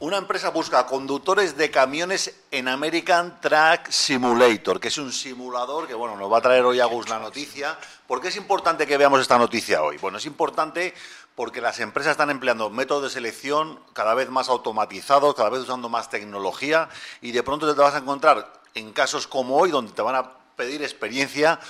Una 0.00 0.16
empresa 0.16 0.48
busca 0.48 0.86
conductores 0.86 1.58
de 1.58 1.70
camiones 1.70 2.34
en 2.50 2.68
American 2.68 3.38
Track 3.38 3.90
Simulator, 3.90 4.80
que 4.80 4.88
es 4.88 4.96
un 4.96 5.12
simulador 5.12 5.86
que 5.86 5.92
bueno, 5.92 6.16
nos 6.16 6.32
va 6.32 6.38
a 6.38 6.40
traer 6.40 6.64
hoy 6.64 6.80
Agus 6.80 7.10
la 7.10 7.18
noticia. 7.18 7.78
¿Por 8.06 8.18
qué 8.18 8.28
es 8.28 8.36
importante 8.36 8.86
que 8.86 8.96
veamos 8.96 9.20
esta 9.20 9.36
noticia 9.36 9.82
hoy? 9.82 9.98
Bueno, 9.98 10.16
es 10.16 10.24
importante 10.24 10.94
porque 11.34 11.60
las 11.60 11.80
empresas 11.80 12.12
están 12.12 12.30
empleando 12.30 12.70
métodos 12.70 13.02
de 13.02 13.10
selección 13.10 13.78
cada 13.92 14.14
vez 14.14 14.30
más 14.30 14.48
automatizados, 14.48 15.34
cada 15.34 15.50
vez 15.50 15.60
usando 15.60 15.90
más 15.90 16.08
tecnología 16.08 16.88
y 17.20 17.32
de 17.32 17.42
pronto 17.42 17.70
te 17.70 17.78
vas 17.78 17.94
a 17.94 17.98
encontrar 17.98 18.50
en 18.72 18.94
casos 18.94 19.26
como 19.26 19.58
hoy 19.58 19.70
donde 19.70 19.92
te 19.92 20.00
van 20.00 20.14
a 20.14 20.32
pedir 20.56 20.82
experiencia 20.82 21.60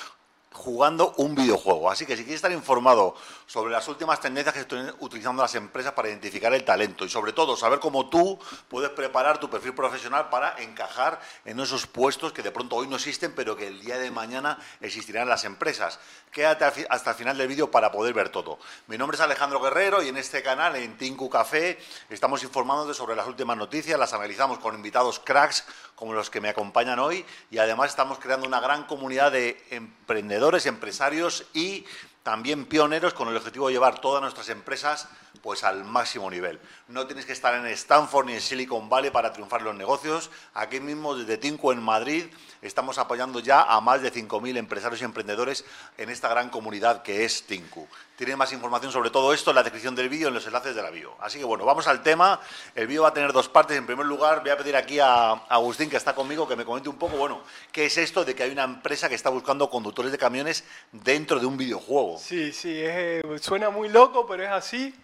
jugando 0.53 1.15
un 1.17 1.35
videojuego. 1.35 1.91
Así 1.91 2.07
que 2.07 2.17
si 2.17 2.23
quieres 2.23 2.37
estar 2.37 2.51
informado 2.53 3.15
sobre 3.47 3.73
las 3.73 3.87
últimas 3.89 4.21
tendencias 4.21 4.55
que 4.55 4.61
están 4.61 4.95
utilizando 4.99 5.43
las 5.43 5.55
empresas 5.55 5.93
para 5.93 6.09
identificar 6.09 6.53
el 6.53 6.65
talento 6.65 7.05
y 7.05 7.09
sobre 7.09 7.33
todo 7.33 7.57
saber 7.57 7.79
cómo 7.79 8.09
tú 8.09 8.39
puedes 8.69 8.91
preparar 8.91 9.39
tu 9.39 9.49
perfil 9.49 9.75
profesional 9.75 10.29
para 10.29 10.61
encajar 10.61 11.21
en 11.45 11.61
esos 11.61 11.87
puestos 11.87 12.33
que 12.33 12.43
de 12.43 12.51
pronto 12.51 12.77
hoy 12.77 12.89
no 12.89 12.97
existen 12.97 13.33
pero 13.35 13.57
que 13.57 13.69
el 13.69 13.81
día 13.81 13.99
de 13.99 14.11
mañana 14.11 14.59
existirán 14.81 15.25
en 15.25 15.29
las 15.29 15.45
empresas. 15.45 16.01
Quédate 16.33 16.87
hasta 16.89 17.11
el 17.11 17.17
final 17.17 17.39
del 17.39 17.49
vídeo 17.49 17.71
para 17.71 17.93
poder 17.93 18.13
ver 18.15 18.31
todo. 18.31 18.59
Mi 18.89 18.99
nombre 18.99 19.17
es 19.17 19.21
Alejandro 19.21 19.61
Guerrero 19.61 20.03
y 20.03 20.09
en 20.09 20.17
este 20.17 20.43
canal, 20.43 20.77
en 20.77 20.97
Tinku 20.97 21.29
Café, 21.29 21.79
estamos 22.09 22.43
informándote 22.43 22.95
sobre 22.95 23.17
las 23.17 23.27
últimas 23.27 23.57
noticias, 23.57 23.99
las 23.99 24.13
analizamos 24.13 24.59
con 24.59 24.75
invitados 24.75 25.21
cracks 25.21 25.65
como 26.01 26.15
los 26.15 26.31
que 26.31 26.41
me 26.41 26.49
acompañan 26.49 26.99
hoy 26.99 27.27
y 27.51 27.59
además 27.59 27.91
estamos 27.91 28.19
creando 28.19 28.47
una 28.47 28.59
gran 28.59 28.85
comunidad 28.85 29.33
de 29.33 29.63
emprendedores, 29.71 30.40
empresarios 30.67 31.47
y 31.53 31.85
también 32.23 32.67
pioneros 32.67 33.15
con 33.15 33.29
el 33.29 33.37
objetivo 33.37 33.69
de 33.69 33.75
llevar 33.75 34.01
todas 34.01 34.21
nuestras 34.21 34.49
empresas 34.49 35.09
pues 35.43 35.65
al 35.65 35.85
máximo 35.85 36.31
nivel. 36.31 36.61
No 36.89 37.07
tienes 37.07 37.25
que 37.25 37.33
estar 37.33 37.55
en 37.55 37.67
Stanford 37.67 38.27
ni 38.27 38.35
en 38.35 38.41
Silicon 38.41 38.89
Valley 38.89 39.11
para 39.11 39.33
triunfar 39.33 39.61
en 39.61 39.67
los 39.67 39.77
negocios. 39.77 40.31
Aquí 40.55 40.81
mismo 40.81 41.17
desde 41.17 41.39
Tinku 41.39 41.73
en 41.73 41.83
Madrid 41.83 42.27
estamos 42.61 42.99
apoyando 42.99 43.41
ya 43.41 43.63
a 43.63 43.81
más 43.81 44.03
de 44.03 44.13
5.000 44.13 44.57
empresarios 44.59 45.01
y 45.01 45.05
emprendedores 45.05 45.65
en 45.97 46.11
esta 46.11 46.29
gran 46.29 46.51
comunidad 46.51 47.03
que 47.03 47.25
es 47.25 47.45
Tinku. 47.45 47.89
Tienen 48.21 48.37
más 48.37 48.53
información 48.53 48.93
sobre 48.93 49.09
todo 49.09 49.33
esto 49.33 49.51
en 49.51 49.55
la 49.55 49.63
descripción 49.63 49.95
del 49.95 50.11
vídeo, 50.11 50.29
en 50.29 50.35
los 50.35 50.47
enlaces 50.47 50.75
de 50.77 50.83
la 50.83 50.91
bio. 50.91 51.15
Así 51.21 51.39
que 51.39 51.45
bueno, 51.47 51.65
vamos 51.65 51.87
al 51.87 52.03
tema. 52.03 52.39
El 52.75 52.87
vídeo 52.87 53.05
va 53.05 53.09
a 53.09 53.15
tener 53.15 53.33
dos 53.33 53.49
partes. 53.49 53.79
En 53.79 53.87
primer 53.87 54.05
lugar, 54.05 54.43
voy 54.43 54.51
a 54.51 54.59
pedir 54.59 54.77
aquí 54.77 54.99
a 54.99 55.31
Agustín, 55.49 55.89
que 55.89 55.97
está 55.97 56.15
conmigo, 56.15 56.47
que 56.47 56.55
me 56.55 56.67
comente 56.67 56.91
un 56.91 56.99
poco, 56.99 57.17
bueno, 57.17 57.41
qué 57.73 57.87
es 57.87 57.97
esto 57.97 58.23
de 58.23 58.35
que 58.35 58.43
hay 58.43 58.51
una 58.51 58.65
empresa 58.65 59.09
que 59.09 59.15
está 59.15 59.31
buscando 59.31 59.71
conductores 59.71 60.13
de 60.13 60.19
camiones 60.19 60.65
dentro 60.93 61.41
de 61.41 61.47
un 61.47 61.57
videojuego. 61.57 62.19
Sí, 62.19 62.53
sí, 62.53 62.75
eh, 62.75 63.23
suena 63.41 63.71
muy 63.71 63.89
loco, 63.89 64.27
pero 64.27 64.43
es 64.43 64.51
así. 64.51 64.95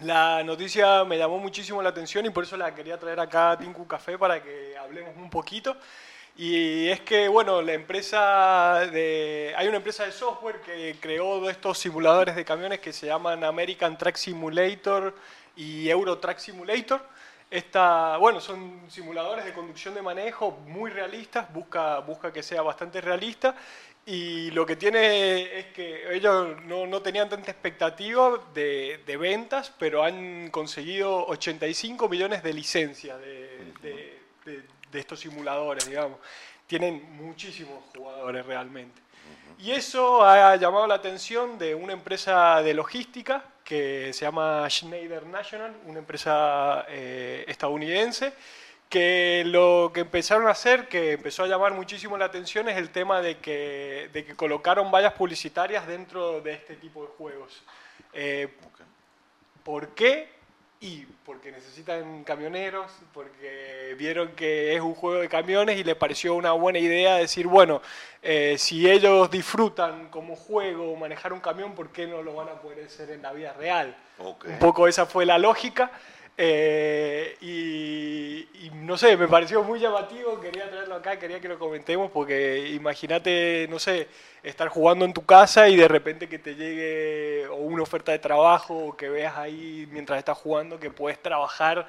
La 0.00 0.42
noticia 0.42 1.04
me 1.04 1.18
llamó 1.18 1.38
muchísimo 1.38 1.82
la 1.82 1.90
atención 1.90 2.24
y 2.24 2.30
por 2.30 2.44
eso 2.44 2.56
la 2.56 2.74
quería 2.74 2.98
traer 2.98 3.20
acá 3.20 3.50
a 3.50 3.58
Tinku 3.58 3.86
Café 3.86 4.16
para 4.16 4.42
que 4.42 4.74
hablemos 4.78 5.14
un 5.18 5.28
poquito. 5.28 5.76
Y 6.38 6.88
es 6.88 7.00
que, 7.00 7.28
bueno, 7.28 7.62
la 7.62 7.72
empresa 7.72 8.86
de, 8.92 9.54
hay 9.56 9.68
una 9.68 9.78
empresa 9.78 10.04
de 10.04 10.12
software 10.12 10.60
que 10.60 10.96
creó 11.00 11.48
estos 11.48 11.78
simuladores 11.78 12.36
de 12.36 12.44
camiones 12.44 12.80
que 12.80 12.92
se 12.92 13.06
llaman 13.06 13.42
American 13.42 13.96
Track 13.96 14.16
Simulator 14.16 15.14
y 15.56 15.88
Euro 15.88 16.18
Track 16.18 16.38
Simulator. 16.38 17.00
Esta, 17.50 18.18
bueno, 18.18 18.40
son 18.40 18.82
simuladores 18.88 19.46
de 19.46 19.54
conducción 19.54 19.94
de 19.94 20.02
manejo 20.02 20.50
muy 20.66 20.90
realistas, 20.90 21.50
busca, 21.54 22.00
busca 22.00 22.32
que 22.32 22.42
sea 22.42 22.60
bastante 22.60 23.00
realista 23.00 23.54
y 24.08 24.52
lo 24.52 24.64
que 24.64 24.76
tiene 24.76 25.58
es 25.58 25.66
que 25.66 26.14
ellos 26.14 26.62
no, 26.62 26.86
no 26.86 27.02
tenían 27.02 27.28
tanta 27.28 27.50
expectativa 27.50 28.40
de, 28.54 29.00
de, 29.04 29.16
ventas, 29.16 29.72
pero 29.80 30.04
han 30.04 30.48
conseguido 30.50 31.26
85 31.26 32.08
millones 32.08 32.44
de 32.44 32.52
licencias 32.52 33.18
de, 33.20 33.72
de, 34.44 34.62
de 34.96 35.00
estos 35.00 35.20
simuladores, 35.20 35.86
digamos. 35.86 36.18
Tienen 36.66 37.16
muchísimos 37.16 37.84
jugadores 37.94 38.44
realmente. 38.44 39.00
Y 39.58 39.70
eso 39.70 40.24
ha 40.24 40.56
llamado 40.56 40.86
la 40.86 40.94
atención 40.94 41.58
de 41.58 41.74
una 41.74 41.92
empresa 41.92 42.62
de 42.62 42.74
logística 42.74 43.44
que 43.64 44.12
se 44.12 44.24
llama 44.24 44.68
Schneider 44.68 45.26
National, 45.26 45.74
una 45.86 45.98
empresa 45.98 46.84
eh, 46.88 47.44
estadounidense, 47.48 48.32
que 48.88 49.42
lo 49.46 49.90
que 49.92 50.00
empezaron 50.00 50.46
a 50.46 50.52
hacer, 50.52 50.88
que 50.88 51.12
empezó 51.12 51.44
a 51.44 51.46
llamar 51.46 51.72
muchísimo 51.72 52.16
la 52.16 52.26
atención, 52.26 52.68
es 52.68 52.76
el 52.76 52.90
tema 52.90 53.20
de 53.20 53.38
que, 53.38 54.08
de 54.12 54.24
que 54.24 54.36
colocaron 54.36 54.90
vallas 54.90 55.14
publicitarias 55.14 55.86
dentro 55.86 56.40
de 56.40 56.52
este 56.52 56.76
tipo 56.76 57.02
de 57.02 57.08
juegos. 57.18 57.62
Eh, 58.12 58.48
¿Por 59.64 59.88
qué? 59.94 60.35
Y 60.80 61.06
porque 61.24 61.50
necesitan 61.50 62.22
camioneros, 62.24 62.90
porque 63.14 63.94
vieron 63.98 64.32
que 64.32 64.74
es 64.74 64.80
un 64.80 64.94
juego 64.94 65.20
de 65.20 65.28
camiones 65.28 65.78
y 65.78 65.84
les 65.84 65.96
pareció 65.96 66.34
una 66.34 66.52
buena 66.52 66.78
idea 66.78 67.16
decir, 67.16 67.46
bueno, 67.46 67.80
eh, 68.22 68.56
si 68.58 68.88
ellos 68.90 69.30
disfrutan 69.30 70.08
como 70.10 70.36
juego 70.36 70.94
manejar 70.96 71.32
un 71.32 71.40
camión, 71.40 71.74
¿por 71.74 71.90
qué 71.90 72.06
no 72.06 72.22
lo 72.22 72.34
van 72.34 72.48
a 72.48 72.60
poder 72.60 72.84
hacer 72.84 73.10
en 73.10 73.22
la 73.22 73.32
vida 73.32 73.54
real? 73.54 73.96
Un 74.18 74.58
poco 74.58 74.86
esa 74.86 75.06
fue 75.06 75.24
la 75.24 75.38
lógica. 75.38 75.90
Eh, 76.38 77.36
y, 77.40 78.70
no 78.74 78.96
sé, 78.96 79.16
me 79.16 79.26
pareció 79.26 79.62
muy 79.64 79.80
llamativo, 79.80 80.40
quería 80.40 80.70
traerlo 80.70 80.94
acá, 80.94 81.18
quería 81.18 81.40
que 81.40 81.48
lo 81.48 81.58
comentemos, 81.58 82.10
porque 82.10 82.68
imagínate, 82.70 83.66
no 83.68 83.78
sé, 83.78 84.06
estar 84.42 84.68
jugando 84.68 85.04
en 85.04 85.12
tu 85.12 85.24
casa 85.24 85.68
y 85.68 85.76
de 85.76 85.88
repente 85.88 86.28
que 86.28 86.38
te 86.38 86.54
llegue 86.54 87.48
una 87.48 87.82
oferta 87.82 88.12
de 88.12 88.18
trabajo 88.20 88.76
o 88.88 88.96
que 88.96 89.08
veas 89.08 89.36
ahí 89.36 89.88
mientras 89.90 90.18
estás 90.18 90.38
jugando 90.38 90.78
que 90.78 90.90
puedes 90.90 91.20
trabajar 91.20 91.88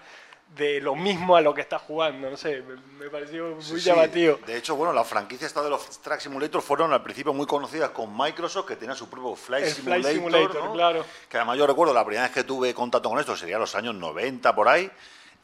de 0.55 0.81
lo 0.81 0.95
mismo 0.95 1.35
a 1.35 1.41
lo 1.41 1.53
que 1.53 1.61
está 1.61 1.77
jugando, 1.77 2.29
no 2.29 2.37
sé, 2.37 2.63
me, 2.99 3.09
pareció 3.09 3.55
muy 3.69 3.79
llamativo. 3.79 4.39
De 4.45 4.57
hecho, 4.57 4.75
bueno, 4.75 4.91
la 4.91 5.03
franquicia 5.03 5.45
esta 5.45 5.61
de 5.61 5.69
los 5.69 6.01
Track 6.01 6.21
Simulator 6.21 6.61
fueron 6.61 6.93
al 6.93 7.03
principio 7.03 7.33
muy 7.33 7.45
conocidas 7.45 7.91
con 7.91 8.15
Microsoft, 8.17 8.67
que 8.67 8.75
tenía 8.75 8.95
su 8.95 9.09
propio 9.09 9.35
Flight 9.35 9.65
Simulator, 9.65 10.73
claro. 10.73 11.05
que 11.29 11.37
además 11.37 11.57
yo 11.57 11.67
recuerdo 11.67 11.93
la 11.93 12.05
primera 12.05 12.23
vez 12.23 12.33
que 12.33 12.43
tuve 12.43 12.73
contacto 12.73 13.09
con 13.09 13.19
esto, 13.19 13.35
sería 13.35 13.59
los 13.59 13.75
años 13.75 13.93
90 13.95 14.55
por 14.55 14.67
ahí, 14.67 14.89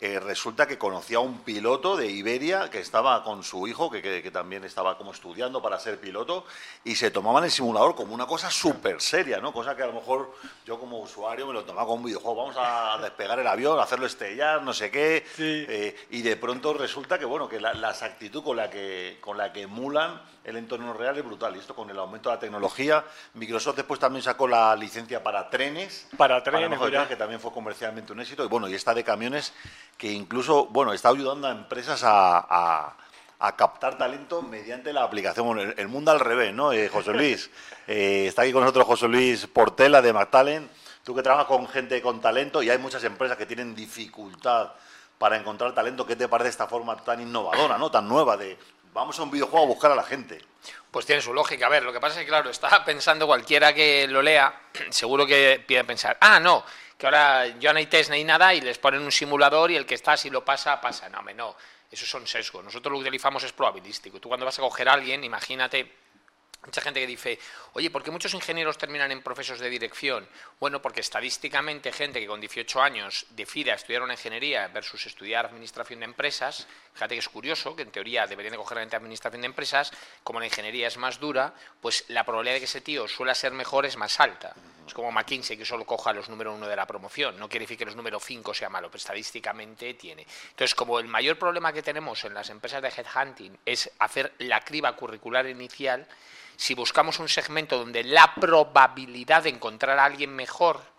eh, 0.02 0.20
resulta 0.20 0.68
que 0.68 0.78
conocía 0.78 1.18
a 1.18 1.22
un 1.22 1.40
piloto 1.40 1.96
de 1.96 2.08
Iberia 2.08 2.70
que 2.70 2.80
estaba 2.80 3.24
con 3.24 3.44
su 3.44 3.68
hijo, 3.68 3.90
que, 3.90 4.02
que, 4.02 4.32
también 4.32 4.64
estaba 4.66 4.98
como 4.98 5.12
estudiando 5.12 5.62
para 5.62 5.80
ser 5.80 6.00
piloto, 6.00 6.46
y 6.84 6.96
se 6.96 7.10
tomaban 7.10 7.46
el 7.46 7.52
simulador 7.52 7.96
como 7.96 8.14
una 8.14 8.26
cosa 8.26 8.52
súper 8.52 9.00
seria, 9.00 9.40
¿no? 9.40 9.54
Cosa 9.54 9.76
que 9.76 9.84
a 9.84 9.88
lo 9.88 9.94
mejor 9.94 10.34
yo 10.66 10.80
como 10.80 11.00
usuario 11.00 11.48
me 11.48 11.54
lo 11.54 11.64
tomaba 11.64 11.86
como 11.86 12.02
un 12.02 12.06
videojuego, 12.06 12.36
vamos 12.36 12.56
a 12.60 12.98
despegar 13.02 13.40
el 13.40 13.48
avión, 13.48 13.80
hacerlo 13.80 14.06
estallar, 14.06 14.62
no 14.64 14.74
sé 14.74 14.92
qué, 14.92 15.26
eh, 15.38 15.96
y 16.10 16.22
de 16.22 16.36
pronto 16.36 16.74
resulta 16.74 17.18
que, 17.18 17.26
bueno, 17.26 17.48
que 17.48 17.62
la, 17.62 17.74
la, 17.74 17.92
exactitud 17.92 18.44
con 18.44 18.58
la 18.58 18.70
que, 18.70 19.20
con 19.22 19.38
la 19.38 19.54
que 19.54 19.62
emulan 19.62 20.22
el 20.44 20.58
entorno 20.58 20.94
real 20.94 21.18
es 21.18 21.24
brutal, 21.24 21.56
y 21.56 21.60
esto 21.60 21.74
con 21.74 21.90
el 21.90 21.98
aumento 21.98 22.30
de 22.30 22.36
la 22.36 22.40
tecnología, 22.40 23.06
Microsoft 23.36 23.78
después 23.78 24.00
también 24.00 24.24
sacó 24.24 24.48
la 24.48 24.76
licencia 24.76 25.24
para 25.24 25.50
trenes, 25.50 26.08
para 26.18 26.44
trenes, 26.44 26.78
para 26.78 27.08
que 27.08 27.16
también 27.16 27.40
fue 27.40 27.54
comercialmente 27.54 28.12
un 28.12 28.20
éxito, 28.20 28.44
y 28.44 28.48
bueno, 28.48 28.68
y 28.68 28.76
esta 28.76 28.94
de 28.94 29.04
camiones 29.04 29.54
que 29.98 30.12
incluso, 30.12 30.66
bueno, 30.66 30.94
está 30.94 31.10
ayudando 31.10 31.48
a 31.48 31.52
empresas 31.52 32.02
a, 32.04 32.96
captar 33.58 33.98
talento 33.98 34.42
mediante 34.42 34.94
la 34.94 35.04
aplicación. 35.04 35.74
el, 35.78 35.88
mundo 35.90 36.12
al 36.12 36.20
revés, 36.20 36.54
¿no? 36.54 36.72
Eh, 36.72 36.88
José 36.88 37.12
Luis, 37.12 37.50
eh, 37.88 38.26
está 38.28 38.44
aquí 38.44 38.54
con 38.54 38.62
nosotros 38.62 38.86
José 38.86 39.08
Luis 39.08 39.48
Portela 39.48 40.02
de 40.02 40.14
McTalent. 40.14 40.72
Tú 41.04 41.14
que 41.14 41.22
trabajas 41.22 41.48
con 41.48 41.68
gente 41.68 42.02
con 42.02 42.22
talento 42.22 42.64
y 42.64 42.70
hay 42.70 42.78
muchas 42.78 43.04
empresas 43.04 43.38
que 43.38 43.46
tienen 43.46 43.76
dificultad 43.76 44.72
para 45.18 45.38
encontrar 45.38 45.74
talento. 45.74 46.06
¿Qué 46.06 46.16
te 46.16 46.30
parece 46.30 46.50
esta 46.50 46.68
forma 46.68 46.96
tan 46.98 47.22
innovadora, 47.22 47.78
¿no? 47.78 47.92
tan 47.92 48.08
nueva 48.08 48.38
de 48.38 48.58
vamos 48.94 49.20
a 49.20 49.24
un 49.24 49.32
videojuego 49.32 49.66
a 49.66 49.68
buscar 49.68 49.92
a 49.92 49.96
la 49.96 50.04
gente? 50.04 50.40
Pues 50.92 51.06
tiene 51.06 51.22
su 51.22 51.34
lógica. 51.34 51.66
A 51.66 51.70
ver, 51.70 51.84
lo 51.84 51.92
que 51.92 52.00
pasa 52.00 52.20
es 52.20 52.26
que, 52.26 52.30
claro, 52.30 52.50
está 52.50 52.86
pensando 52.86 53.28
cualquiera 53.28 53.74
que 53.74 54.08
lo 54.08 54.22
lea, 54.22 54.54
seguro 54.90 55.26
que 55.26 55.64
pide 55.66 55.84
pensar, 55.84 56.18
ah, 56.22 56.40
no, 56.40 56.64
que 57.04 57.08
ahora 57.08 57.48
ya 57.60 57.74
no 57.74 57.80
hay 57.80 57.88
test 57.88 58.12
ni 58.12 58.24
nada 58.24 58.54
y 58.54 58.62
les 58.62 58.78
ponen 58.78 59.02
un 59.02 59.12
simulador 59.12 59.70
y 59.72 59.76
el 59.76 59.86
que 59.86 59.96
está, 59.96 60.16
si 60.16 60.30
lo 60.30 60.46
pasa, 60.46 60.80
pasa. 60.80 61.10
No, 61.10 61.22
no, 61.22 61.54
esos 61.92 62.10
son 62.10 62.26
sesgos. 62.26 62.64
Nosotros 62.64 62.94
lo 62.94 63.00
que 63.00 63.10
utilizamos 63.10 63.44
es 63.44 63.52
probabilístico. 63.52 64.22
Tú 64.22 64.30
cuando 64.30 64.46
vas 64.46 64.58
a 64.58 64.62
coger 64.62 64.88
a 64.88 64.94
alguien, 64.94 65.22
imagínate 65.22 65.92
Mucha 66.66 66.80
gente 66.80 67.02
que 67.02 67.08
dice, 67.08 67.40
oye, 67.74 67.92
¿por 67.92 68.04
qué 68.04 68.10
muchos 68.10 68.34
ingenieros 68.34 68.78
terminan 68.78 69.12
en 69.12 69.22
procesos 69.22 69.60
de 69.60 69.70
dirección? 69.70 70.26
Bueno, 70.62 70.82
porque 70.82 71.02
estadísticamente 71.02 71.92
gente 71.92 72.22
que 72.22 72.28
con 72.28 72.40
18 72.40 72.82
años 72.82 73.26
decide 73.32 73.74
estudiar 73.74 74.02
una 74.02 74.14
ingeniería 74.14 74.70
versus 74.70 75.06
estudiar 75.06 75.48
administración 75.48 76.00
de 76.00 76.06
empresas, 76.06 76.66
fíjate 76.94 77.16
que 77.16 77.20
es 77.20 77.28
curioso, 77.28 77.76
que 77.76 77.82
en 77.82 77.92
teoría 77.92 78.28
deberían 78.28 78.54
de 78.54 78.58
coger 78.58 78.78
la 78.78 78.98
administración 78.98 79.42
de 79.42 79.48
empresas, 79.48 79.92
como 80.24 80.40
la 80.40 80.46
ingeniería 80.46 80.88
es 80.88 80.96
más 80.96 81.20
dura, 81.20 81.54
pues 81.82 82.06
la 82.08 82.24
probabilidad 82.24 82.56
de 82.56 82.60
que 82.62 82.66
ese 82.66 82.80
tío 82.80 83.10
suele 83.10 83.36
ser 83.36 83.52
mejor 83.52 83.86
es 83.86 83.98
más 83.98 84.22
alta. 84.22 84.56
Es 84.86 84.94
como 84.94 85.12
McKinsey, 85.12 85.58
que 85.58 85.66
solo 85.66 85.86
coja 85.86 86.14
los 86.14 86.30
números 86.30 86.56
uno 86.56 86.68
de 86.68 86.76
la 86.76 86.86
promoción. 86.86 87.38
No 87.40 87.48
quiere 87.48 87.64
decir 87.64 87.78
que 87.78 87.86
los 87.86 87.96
números 87.96 88.24
5 88.24 88.54
sea 88.54 88.70
malo, 88.70 88.90
pero 88.90 88.98
estadísticamente 88.98 89.94
tiene. 89.94 90.26
Entonces, 90.50 90.76
como 90.76 91.00
el 91.00 91.08
mayor 91.08 91.38
problema 91.38 91.72
que 91.72 91.82
tenemos 91.82 92.24
en 92.26 92.34
las 92.34 92.50
empresas 92.50 92.82
de 92.82 92.90
headhunting 92.90 93.58
es 93.66 93.90
hacer 94.00 94.34
la 94.40 94.62
criba 94.62 94.96
curricular 94.96 95.48
inicial, 95.48 96.08
si 96.56 96.76
buscamos 96.76 97.20
un 97.20 97.30
segmento 97.30 97.78
donde 97.78 98.04
la 98.04 98.34
probabilidad 98.36 99.44
de 99.44 99.50
encontrar 99.50 99.98
a 99.98 100.06
alguien 100.06 100.36
mejor 100.36 100.93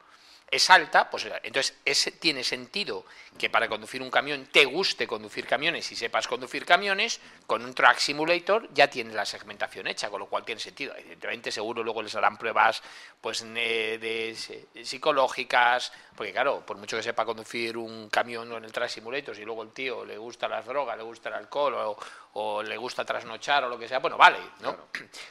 es 0.50 0.70
alta, 0.70 1.10
pues 1.10 1.26
entonces 1.42 1.76
ese 1.84 2.12
tiene 2.12 2.44
sentido 2.44 3.04
que 3.36 3.50
para 3.50 3.68
conducir 3.68 4.00
un 4.02 4.10
camión 4.10 4.46
te 4.46 4.64
guste 4.64 5.06
conducir 5.06 5.46
camiones 5.46 5.90
y 5.90 5.96
sepas 5.96 6.28
conducir 6.28 6.64
camiones, 6.64 7.20
con 7.46 7.64
un 7.64 7.74
track 7.74 7.98
simulator 7.98 8.68
ya 8.72 8.88
tienes 8.88 9.14
la 9.14 9.24
segmentación 9.24 9.88
hecha, 9.88 10.10
con 10.10 10.20
lo 10.20 10.26
cual 10.26 10.44
tiene 10.44 10.60
sentido. 10.60 10.94
Evidentemente 10.96 11.50
seguro 11.50 11.82
luego 11.82 12.02
les 12.02 12.14
harán 12.14 12.38
pruebas 12.38 12.82
pues 13.20 13.42
de, 13.42 14.36
psicológicas, 14.84 15.92
porque 16.14 16.32
claro, 16.32 16.64
por 16.64 16.76
mucho 16.76 16.96
que 16.96 17.02
sepa 17.02 17.24
conducir 17.24 17.76
un 17.76 18.08
camión 18.08 18.52
en 18.52 18.64
el 18.64 18.72
track 18.72 18.90
simulator, 18.90 19.34
si 19.34 19.44
luego 19.44 19.64
el 19.64 19.72
tío 19.72 20.04
le 20.04 20.18
gusta 20.18 20.46
las 20.46 20.64
drogas, 20.66 20.96
le 20.96 21.02
gusta 21.02 21.30
el 21.30 21.34
alcohol 21.34 21.74
o, 21.74 21.98
o 22.34 22.62
le 22.62 22.76
gusta 22.76 23.04
trasnochar 23.04 23.64
o 23.64 23.68
lo 23.68 23.78
que 23.78 23.88
sea, 23.88 23.98
bueno, 23.98 24.16
vale, 24.16 24.38
¿no? 24.60 24.88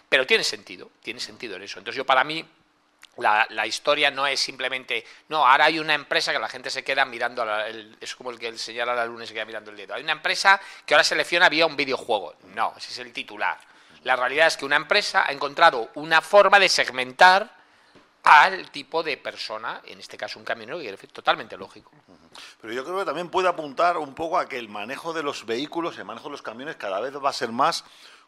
Pero 0.10 0.27
tiene 0.27 0.44
sentido, 0.44 0.92
tiene 1.01 1.21
sentido 1.21 1.56
en 1.56 1.62
eso. 1.62 1.80
Entonces 1.80 1.98
yo 1.98 2.06
para 2.06 2.25
mí 2.25 2.45
la, 3.18 3.45
la, 3.50 3.68
historia 3.68 4.10
no 4.10 4.25
es 4.25 4.39
simplemente, 4.39 5.06
no, 5.30 5.45
ahora 5.48 5.65
hay 5.65 5.80
una 5.80 5.94
empresa 5.94 6.33
que 6.33 6.39
la 6.39 6.50
gente 6.50 6.69
se 6.69 6.83
queda 6.83 7.06
mirando, 7.06 7.45
es 8.01 8.15
como 8.15 8.31
el 8.31 8.39
que 8.39 8.48
el 8.48 8.57
señala 8.57 8.95
la 8.95 9.06
luna 9.06 9.25
se 9.25 9.33
queda 9.33 9.45
mirando 9.45 9.71
el 9.71 9.77
dedo. 9.77 9.94
Hay 9.94 10.04
una 10.04 10.13
empresa 10.13 10.60
que 10.86 10.94
ahora 10.94 11.04
selecciona 11.04 11.50
vía 11.50 11.65
un 11.65 11.75
videojuego. 11.75 12.36
No, 12.56 12.74
ese 12.77 12.92
es 12.92 13.00
el 13.00 13.13
titular. 13.13 13.60
La 14.04 14.15
realidad 14.15 14.48
es 14.48 14.57
que 14.57 14.65
una 14.65 14.75
empresa 14.75 15.25
ha 15.27 15.31
encontrado 15.31 15.89
una 15.95 16.21
forma 16.21 16.60
de 16.60 16.69
segmentar 16.69 17.63
al 18.24 18.71
tipo 18.71 19.04
de 19.04 19.18
persona, 19.18 19.81
en 19.86 20.00
este 20.00 20.18
caso 20.18 20.39
un 20.39 20.45
camionero, 20.45 20.80
que 20.80 20.89
es 20.89 21.13
totalmente 21.13 21.57
lógico. 21.57 21.92
Pero 22.62 22.74
yo 22.74 22.83
creo 22.83 23.00
que 23.00 23.06
también 23.06 23.30
puede 23.30 23.50
apuntar 23.50 23.98
un 23.98 24.15
poco 24.15 24.39
a 24.39 24.48
que 24.48 24.57
el 24.57 24.69
manejo 24.69 25.13
de 25.13 25.24
los 25.24 25.45
vehículos, 25.45 25.98
el 25.98 26.06
manejo 26.06 26.25
de 26.25 26.31
los 26.31 26.42
camiones 26.42 26.77
cada 26.77 27.00
vez 27.01 27.13
va 27.15 27.30
a 27.30 27.33
ser 27.33 27.51
más 27.51 27.83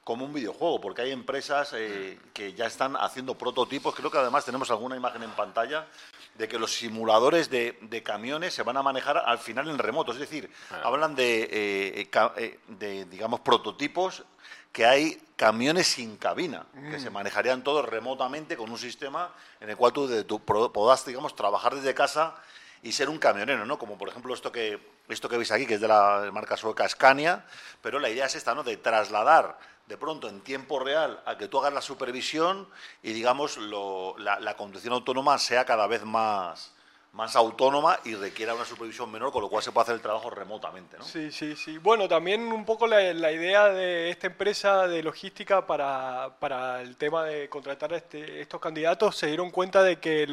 como 0.06 0.24
un 0.24 0.32
videojuego, 0.32 0.80
porque 0.80 1.02
hay 1.02 1.12
empresas 1.12 1.74
eh, 1.74 2.20
que 2.32 2.54
ya 2.54 2.68
están 2.68 2.96
haciendo 2.96 3.36
prototipos. 3.36 3.96
Creo 3.96 4.12
que 4.12 4.20
además 4.20 4.46
tenemos 4.46 4.70
alguna 4.70 4.96
imagen 4.96 5.24
en 5.24 5.32
pantalla 5.32 5.88
de 6.36 6.48
que 6.48 6.60
los 6.60 6.76
simuladores 6.76 7.50
de, 7.50 8.04
camiones 8.06 8.54
se 8.54 8.62
van 8.62 8.78
a 8.78 8.84
manejar 8.84 9.18
al 9.18 9.40
final 9.40 9.68
en 9.68 9.80
remoto. 9.80 10.12
Es 10.12 10.20
decir, 10.20 10.48
ah. 10.70 10.82
hablan 10.84 11.16
de, 11.16 11.50
eh, 11.52 12.10
eh, 12.38 12.60
de, 12.68 13.06
digamos, 13.06 13.40
prototipos 13.40 14.24
que 14.72 14.86
hay 14.86 15.20
camiones 15.36 15.88
sin 15.88 16.18
cabina, 16.18 16.68
que 16.92 17.00
se 17.00 17.10
mm. 17.10 17.14
manejarían 17.14 17.64
todos 17.64 17.84
remotamente 17.84 18.56
con 18.56 18.72
un 18.72 18.78
sistema 18.78 19.34
en 19.60 19.72
el 19.72 19.76
cual 19.76 19.92
tú, 19.92 20.24
tú 20.26 20.40
podás, 20.40 21.04
digamos, 21.04 21.36
trabajar 21.36 21.74
desde 21.74 21.96
casa 21.96 22.36
y 22.86 22.92
ser 22.92 23.10
un 23.10 23.18
camionero, 23.18 23.66
¿no? 23.66 23.80
Como 23.80 23.98
por 23.98 24.10
ejemplo 24.10 24.32
esto 24.32 24.52
que, 24.52 24.80
esto 25.10 25.28
que 25.28 25.38
veis 25.38 25.52
aquí, 25.52 25.66
que 25.66 25.74
es 25.74 25.82
de 25.82 25.88
la 25.88 26.30
marca 26.32 26.56
sueca 26.56 26.88
Scania, 26.88 27.44
pero 27.82 28.00
la 28.00 28.12
idea 28.12 28.28
es 28.28 28.36
esta, 28.36 28.54
¿no? 28.54 28.62
De 28.62 28.78
trasladar 28.78 29.58
de 29.88 29.98
pronto 29.98 30.30
en 30.30 30.42
tiempo 30.42 30.80
real 30.80 31.20
a 31.26 31.36
que 31.36 31.48
tú 31.48 31.58
hagas 31.58 31.74
la 31.74 31.82
supervisión 31.82 32.68
y 33.02 33.12
digamos 33.14 33.58
la, 33.58 34.56
conducción 34.56 34.94
autónoma 34.94 35.40
sea 35.40 35.66
cada 35.66 35.88
vez 35.88 36.04
más, 36.06 36.76
más 37.14 37.36
autónoma 37.36 38.00
y 38.06 38.14
requiera 38.14 38.54
una 38.54 38.66
supervisión 38.66 39.12
menor, 39.12 39.32
con 39.32 39.42
lo 39.42 39.50
cual 39.50 39.64
se 39.64 39.72
puede 39.72 39.86
hacer 39.86 39.96
el 39.96 40.02
trabajo 40.02 40.30
remotamente. 40.30 41.00
¿no? 41.00 41.06
Sí, 41.06 41.32
sí, 41.32 41.56
sí. 41.56 41.80
Bueno, 41.80 42.08
también 42.08 42.52
un 42.52 42.66
poco 42.66 42.86
la, 42.86 43.32
idea 43.32 43.70
de 43.70 44.12
esta 44.12 44.28
empresa 44.28 44.88
de 44.88 45.02
logística 45.02 45.66
para, 45.66 46.36
para 46.40 46.84
el 46.84 46.98
tema 46.98 47.24
de 47.24 47.50
contratar 47.50 47.94
a 47.94 47.98
este, 47.98 48.42
estos 48.42 48.62
candidatos 48.62 49.18
se 49.18 49.26
dieron 49.26 49.50
cuenta 49.50 49.82
de 49.82 50.00
que 50.00 50.28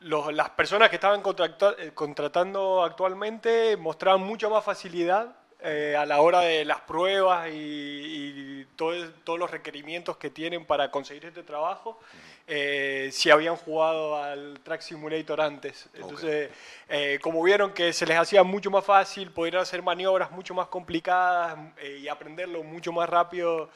las 0.00 0.50
personas 0.50 0.88
que 0.88 0.96
estaban 0.96 1.22
eh, 1.22 1.90
contratando 1.94 2.82
actualmente 2.82 3.76
mostraban 3.76 4.22
mucha 4.22 4.48
más 4.48 4.64
facilidad 4.64 5.36
eh, 5.62 5.94
a 5.94 6.06
la 6.06 6.22
hora 6.22 6.40
de 6.40 6.64
las 6.64 6.80
pruebas 6.80 7.50
y, 7.52 8.66
todos 8.76 9.38
los 9.38 9.50
requerimientos 9.50 10.16
que 10.16 10.30
tienen 10.30 10.64
para 10.64 10.90
conseguir 10.90 11.26
este 11.26 11.42
trabajo, 11.42 12.00
eh, 12.46 13.10
si 13.12 13.30
habían 13.30 13.56
jugado 13.56 14.16
al 14.16 14.58
Track 14.62 14.80
Simulator 14.80 15.38
antes. 15.38 15.90
Entonces, 15.92 16.50
eh, 16.88 17.18
como 17.20 17.42
vieron 17.42 17.74
que 17.74 17.92
se 17.92 18.06
les 18.06 18.16
hacía 18.16 18.42
mucho 18.42 18.70
más 18.70 18.86
fácil, 18.86 19.30
poder 19.32 19.58
hacer 19.58 19.82
maniobras 19.82 20.30
mucho 20.30 20.54
más 20.54 20.68
complicadas 20.68 21.58
y 21.98 22.08
aprenderlo 22.08 22.62
mucho 22.62 22.90
más 22.90 23.08
rápido. 23.08 23.68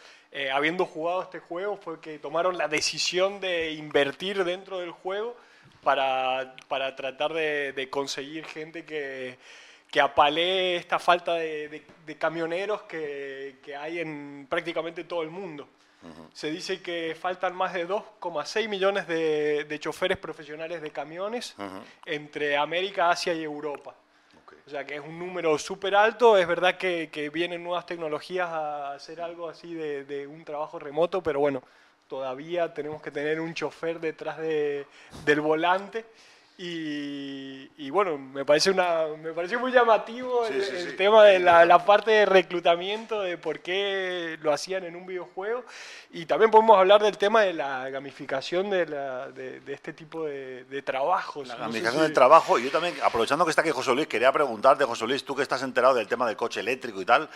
habiendo 0.52 0.86
jugado 0.86 1.22
este 1.22 1.38
juego, 1.38 1.76
fue 1.76 2.00
que 2.00 2.18
tomaron 2.18 2.56
la 2.56 2.66
decisión 2.66 3.40
de 3.40 3.72
invertir 3.72 4.42
dentro 4.42 4.78
del 4.78 4.90
juego 4.90 5.36
para, 5.82 6.54
para 6.68 6.94
tratar 6.96 7.32
de 7.32 7.88
conseguir 7.90 8.44
gente 8.46 8.84
que, 8.84 9.38
que 9.94 10.00
apale 10.00 10.74
esta 10.74 10.98
falta 10.98 11.34
de, 11.34 11.86
camioneros 12.18 12.82
que, 12.82 13.60
hay 13.78 14.00
en 14.00 14.44
prácticamente 14.50 15.04
todo 15.04 15.22
el 15.22 15.30
mundo. 15.30 15.68
Se 16.32 16.50
dice 16.50 16.82
que 16.82 17.16
faltan 17.18 17.54
más 17.54 17.72
de 17.72 17.86
2,6 17.86 18.68
millones 18.68 19.06
de, 19.06 19.78
choferes 19.78 20.18
profesionales 20.18 20.82
de 20.82 20.90
camiones 20.90 21.54
entre 22.04 22.56
América, 22.56 23.08
Asia 23.08 23.34
y 23.34 23.44
Europa. 23.44 23.94
O 24.66 24.70
sea 24.70 24.84
que 24.84 24.96
es 24.96 25.00
un 25.00 25.16
número 25.16 25.56
súper 25.58 25.94
alto. 25.94 26.36
Es 26.36 26.48
verdad 26.48 26.76
que, 26.76 27.30
vienen 27.32 27.62
nuevas 27.62 27.86
tecnologías 27.86 28.48
a 28.48 28.94
hacer 28.94 29.20
algo 29.20 29.48
así 29.48 29.74
de, 29.74 30.04
de, 30.04 30.26
un 30.26 30.44
trabajo 30.44 30.80
remoto, 30.80 31.22
pero 31.22 31.38
bueno, 31.38 31.62
todavía 32.08 32.72
tenemos 32.72 33.02
que 33.02 33.10
tener 33.10 33.40
un 33.40 33.54
chofer 33.54 34.00
detrás 34.00 34.38
del 34.38 35.40
volante. 35.40 36.04
Y, 36.56 37.90
bueno, 37.90 38.16
me 38.16 38.44
parece 38.44 38.70
una 38.70 39.06
me 39.20 39.32
pareció 39.32 39.58
muy 39.58 39.72
llamativo 39.72 40.46
el, 40.46 40.96
tema 40.96 41.24
de 41.24 41.40
la, 41.40 41.84
parte 41.84 42.12
de 42.12 42.26
reclutamiento, 42.26 43.22
de 43.22 43.36
por 43.36 43.58
qué 43.58 44.38
lo 44.40 44.52
hacían 44.52 44.84
en 44.84 44.94
un 44.94 45.04
videojuego. 45.04 45.64
Y 46.12 46.26
también 46.26 46.52
podemos 46.52 46.78
hablar 46.78 47.02
del 47.02 47.18
tema 47.18 47.42
de 47.42 47.54
la 47.54 47.90
gamificación 47.90 48.70
de, 48.70 48.86
la, 48.86 49.32
de, 49.32 49.60
este 49.66 49.92
tipo 49.92 50.26
de, 50.26 50.82
trabajos. 50.84 51.48
La 51.48 51.56
gamificación 51.56 52.02
del 52.02 52.12
trabajo. 52.12 52.56
Y 52.60 52.64
yo 52.64 52.70
también, 52.70 52.94
aprovechando 53.02 53.44
que 53.44 53.50
está 53.50 53.62
aquí 53.62 53.70
José 53.70 53.92
Luis, 53.92 54.06
quería 54.06 54.30
preguntarte, 54.30 54.84
José 54.84 55.08
Luis, 55.08 55.24
tú 55.24 55.34
que 55.34 55.42
estás 55.42 55.62
enterado 55.62 55.94
del 55.94 56.06
tema 56.06 56.24
del 56.28 56.36
coche 56.36 56.60
eléctrico 56.60 57.00
y 57.00 57.04
tal, 57.04 57.28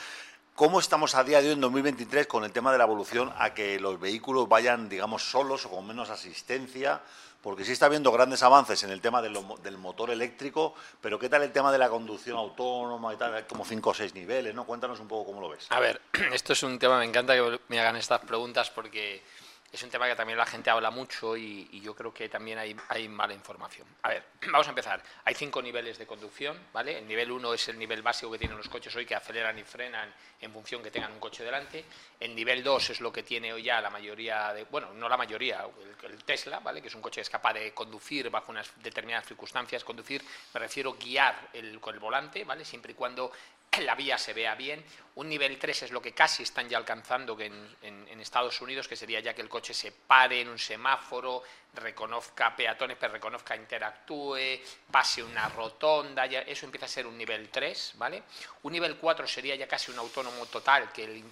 ¿Cómo 0.59 0.81
estamos 0.81 1.15
a 1.15 1.23
día 1.23 1.41
de 1.41 1.47
hoy, 1.47 1.53
en 1.53 1.61
2023, 1.61 2.27
con 2.27 2.43
el 2.43 2.51
tema 2.51 2.73
de 2.73 2.79
la 2.79 2.83
evolución 2.83 3.33
a 3.39 3.55
que 3.55 3.79
los 3.79 4.01
vehículos 4.01 4.49
vayan, 4.49 4.89
digamos, 4.89 5.23
solos 5.23 5.65
o 5.67 5.71
con 5.71 5.87
menos 5.87 6.11
asistencia? 6.11 7.01
porque 7.41 7.65
sí 7.65 7.71
está 7.71 7.87
habiendo 7.87 8.11
grandes 8.11 8.43
avances 8.43 8.83
en 8.83 8.91
el 8.91 9.01
tema 9.01 9.23
del, 9.23 9.39
motor 9.79 10.11
eléctrico, 10.11 10.75
pero 11.01 11.21
¿qué 11.21 11.29
tal 11.29 11.45
el 11.45 11.53
tema 11.53 11.71
de 11.71 11.79
la 11.79 11.89
conducción 11.89 12.37
autónoma 12.37 13.15
y 13.15 13.17
tal? 13.17 13.33
Hay 13.33 13.45
como 13.45 13.65
cinco 13.65 13.91
o 13.91 13.95
seis 13.95 14.13
niveles, 14.13 14.53
¿no? 14.57 14.67
Cuéntanos 14.67 14.99
un 14.99 15.07
poco 15.07 15.27
cómo 15.27 15.41
lo 15.41 15.49
ves. 15.49 15.69
A 15.71 15.79
ver, 15.79 16.01
esto 16.33 16.53
es 16.53 16.63
un 16.65 16.77
tema, 16.81 16.99
me 16.99 17.05
encanta 17.05 17.35
que 17.35 17.61
me 17.69 17.79
hagan 17.79 17.95
estas 17.95 18.21
preguntas 18.23 18.71
porque 18.71 19.23
es 19.71 19.83
un 19.83 19.91
tema 19.91 20.07
que 20.09 20.17
también 20.17 20.39
la 20.39 20.47
gente 20.47 20.71
habla 20.71 20.91
mucho 20.91 21.37
y, 21.37 21.81
yo 21.81 21.95
creo 21.95 22.13
que 22.13 22.29
también 22.29 22.59
hay, 22.59 22.75
hay, 22.89 23.07
mala 23.09 23.35
información. 23.35 23.87
A 24.03 24.09
ver, 24.09 24.25
vamos 24.51 24.67
a 24.67 24.71
empezar. 24.71 25.03
Hay 25.25 25.35
cinco 25.35 25.61
niveles 25.61 25.99
de 25.99 26.07
conducción, 26.07 26.59
¿vale? 26.73 26.99
El 26.99 27.07
nivel 27.07 27.31
uno 27.31 27.53
es 27.53 27.69
el 27.69 27.79
nivel 27.79 28.03
básico 28.03 28.33
que 28.33 28.39
tienen 28.39 28.57
los 28.57 28.69
coches 28.69 28.95
hoy, 28.97 29.05
que 29.05 29.15
aceleran 29.15 29.59
y 29.59 29.65
frenan 29.65 30.13
en 30.41 30.53
función 30.53 30.83
que 30.83 30.91
tengan 30.91 31.13
un 31.13 31.21
coche 31.21 31.45
delante. 31.45 31.85
El 32.19 32.35
nivel 32.35 32.65
dos 32.65 32.91
es 32.91 33.01
lo 33.01 33.13
que 33.13 33.23
tiene 33.23 33.53
hoy 33.53 33.63
ya 33.63 33.81
la 33.81 33.91
mayoría 33.91 34.53
de, 34.55 34.65
bueno, 34.65 34.93
no 34.95 35.09
la 35.09 35.17
mayoría, 35.17 35.67
el, 36.03 36.25
Tesla, 36.25 36.61
¿vale? 36.61 36.81
Que 36.81 36.89
es 36.89 36.95
un 36.95 37.03
coche 37.03 37.17
que 37.17 37.23
es 37.23 37.31
capaz 37.31 37.53
de 37.53 37.73
conducir 37.75 38.31
bajo 38.31 38.51
unas 38.51 38.73
determinadas 38.83 39.27
circunstancias. 39.27 39.85
Conducir, 39.85 40.23
me 40.55 40.61
refiero 40.61 40.95
guiar 40.95 41.51
con 41.81 41.95
el 41.95 42.01
volante, 42.01 42.45
¿vale? 42.45 42.65
Siempre 42.65 42.93
y 42.93 42.95
cuando 42.95 43.31
la 43.81 43.95
vía 43.95 44.19
se 44.19 44.33
vea 44.33 44.55
bien. 44.55 44.85
Un 45.17 45.29
nivel 45.29 45.59
3 45.59 45.85
es 45.85 45.91
lo 45.91 46.01
que 46.01 46.13
casi 46.13 46.43
están 46.43 46.69
ya 46.69 46.79
alcanzando 46.79 47.39
en, 47.41 48.19
Estados 48.21 48.61
Unidos, 48.61 48.89
que 48.89 48.97
sería 48.97 49.21
ya 49.21 49.33
que 49.33 49.41
el 49.41 49.49
coche 49.49 49.73
se 49.73 49.93
pare 49.93 50.41
en 50.41 50.49
un 50.49 50.59
semáforo, 50.59 51.43
reconozca 51.75 52.55
peatones, 52.55 52.97
pero 53.01 53.13
reconozca, 53.13 53.57
interactúe, 53.57 54.61
pase 54.91 55.23
una 55.23 55.49
rotonda, 55.49 56.27
ya, 56.27 56.41
eso 56.41 56.67
empieza 56.67 56.87
a 56.87 56.89
ser 56.89 57.07
un 57.07 57.17
nivel 57.17 57.49
3, 57.49 57.93
¿vale? 57.95 58.25
Un 58.65 58.73
nivel 58.73 58.97
4 58.97 59.27
sería 59.27 59.55
ya 59.55 59.69
casi 59.69 59.93
un 59.93 59.99
autónomo 59.99 60.45
total, 60.47 60.93
que 60.93 61.23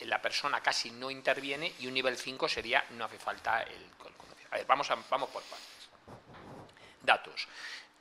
la 0.00 0.20
persona 0.20 0.60
casi 0.60 0.90
no 0.90 1.10
interviene, 1.10 1.74
y 1.78 1.86
un 1.86 1.94
nivel 1.94 2.16
5 2.16 2.48
sería 2.48 2.84
no 2.90 3.04
hace 3.04 3.18
falta 3.18 3.62
el, 3.62 3.86
A 4.50 4.56
ver, 4.56 4.66
vamos, 4.66 4.88
vamos 5.08 5.28
por 5.28 5.42
partes. 5.42 5.68
Datos. 7.02 7.46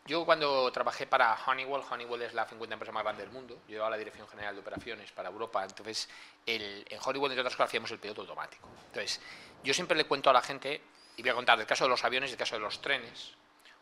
Yo 0.10 0.26
cuando 0.26 0.72
trabajé 0.72 1.06
para 1.06 1.38
Honeywell, 1.46 1.84
Honeywell 1.88 2.24
es 2.24 2.34
la 2.34 2.44
50 2.44 2.74
empresa 2.74 2.92
más 2.92 3.04
grande 3.04 3.22
del 3.22 3.32
mundo, 3.32 3.62
yo 3.68 3.74
llevaba 3.74 3.92
la 3.92 3.98
Dirección 3.98 4.28
General 4.28 4.56
de 4.56 4.60
Operaciones 4.60 5.12
para 5.12 5.30
Europa, 5.30 5.64
entonces 5.64 6.10
el, 6.48 6.84
en 6.90 7.00
Honeywell, 7.00 7.32
entre 7.32 7.42
otras 7.42 7.56
cosas, 7.56 7.70
hacíamos 7.70 7.92
el 7.92 8.00
piloto 8.00 8.22
automático. 8.22 8.68
Entonces, 8.88 9.22
yo 9.64 9.72
siempre 9.72 9.96
le 9.96 10.06
cuento 10.06 10.32
a 10.32 10.34
la 10.34 10.42
gente, 10.42 10.82
y 11.16 11.22
voy 11.22 11.30
a 11.30 11.36
contar 11.36 11.60
del 11.60 11.68
caso 11.68 11.84
de 11.84 11.92
los 11.92 12.04
aviones 12.04 12.30
y 12.30 12.32
del 12.32 12.40
caso 12.40 12.56
de 12.56 12.62
los 12.62 12.82
trenes, 12.82 13.34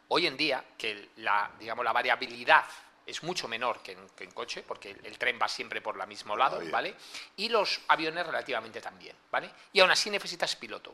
hoy 0.10 0.28
en 0.28 0.36
día, 0.36 0.66
que 0.78 1.12
la, 1.16 1.50
digamos, 1.58 1.86
la 1.86 1.94
variabilidad 1.94 2.66
es 3.06 3.24
mucho 3.24 3.48
menor 3.48 3.82
que 3.82 3.94
en, 3.94 4.32
coche, 4.32 4.66
porque 4.68 4.98
el, 5.04 5.18
tren 5.18 5.40
va 5.42 5.48
siempre 5.48 5.80
por 5.80 5.98
el 5.98 6.06
mismo 6.08 6.36
lado, 6.36 6.60
¿vale? 6.70 6.94
Y 7.38 7.48
los 7.48 7.80
aviones 7.88 8.28
relativamente 8.28 8.82
también, 8.82 9.16
¿vale? 9.32 9.50
Y 9.72 9.80
aún 9.80 9.92
así 9.92 10.10
necesitas 10.10 10.58
piloto. 10.58 10.94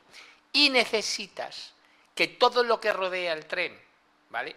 Y 0.52 0.70
necesitas 0.70 1.74
que 2.14 2.28
todo 2.28 2.64
lo 2.64 2.80
que 2.80 2.94
rodea 2.94 3.34
el 3.34 3.48
tren 3.48 3.93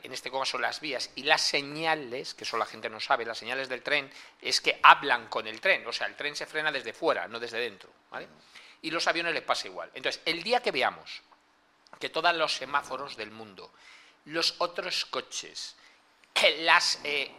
en 0.02 0.12
este 0.12 0.30
caso 0.30 0.58
las 0.58 0.80
vías 0.80 1.10
y 1.16 1.24
las 1.24 1.42
señales, 1.42 2.34
que 2.34 2.44
eso 2.44 2.56
la 2.56 2.66
gente 2.66 2.88
no 2.88 3.00
sabe, 3.00 3.24
las 3.24 3.38
señales 3.38 3.68
del 3.68 3.82
tren 3.82 4.10
es 4.40 4.60
que 4.60 4.80
hablan 4.82 5.28
con 5.28 5.46
el 5.46 5.60
tren, 5.60 5.86
o 5.86 5.92
sea, 5.92 6.06
el 6.06 6.16
tren 6.16 6.34
se 6.34 6.46
frena 6.46 6.72
desde 6.72 6.92
fuera, 6.92 7.28
no 7.28 7.38
desde 7.38 7.58
dentro, 7.58 7.90
Y 8.82 8.90
los 8.90 9.06
aviones 9.06 9.34
les 9.34 9.42
pasa 9.42 9.68
igual. 9.68 9.90
Entonces, 9.94 10.22
el 10.24 10.42
día 10.42 10.60
que 10.60 10.70
veamos 10.70 11.22
que 11.98 12.08
todos 12.08 12.34
los 12.34 12.54
semáforos 12.54 13.16
del 13.16 13.30
mundo 13.30 13.72
los 14.26 14.56
otros 14.58 15.04
coches, 15.06 15.76
las, 16.58 17.00
eh, 17.04 17.32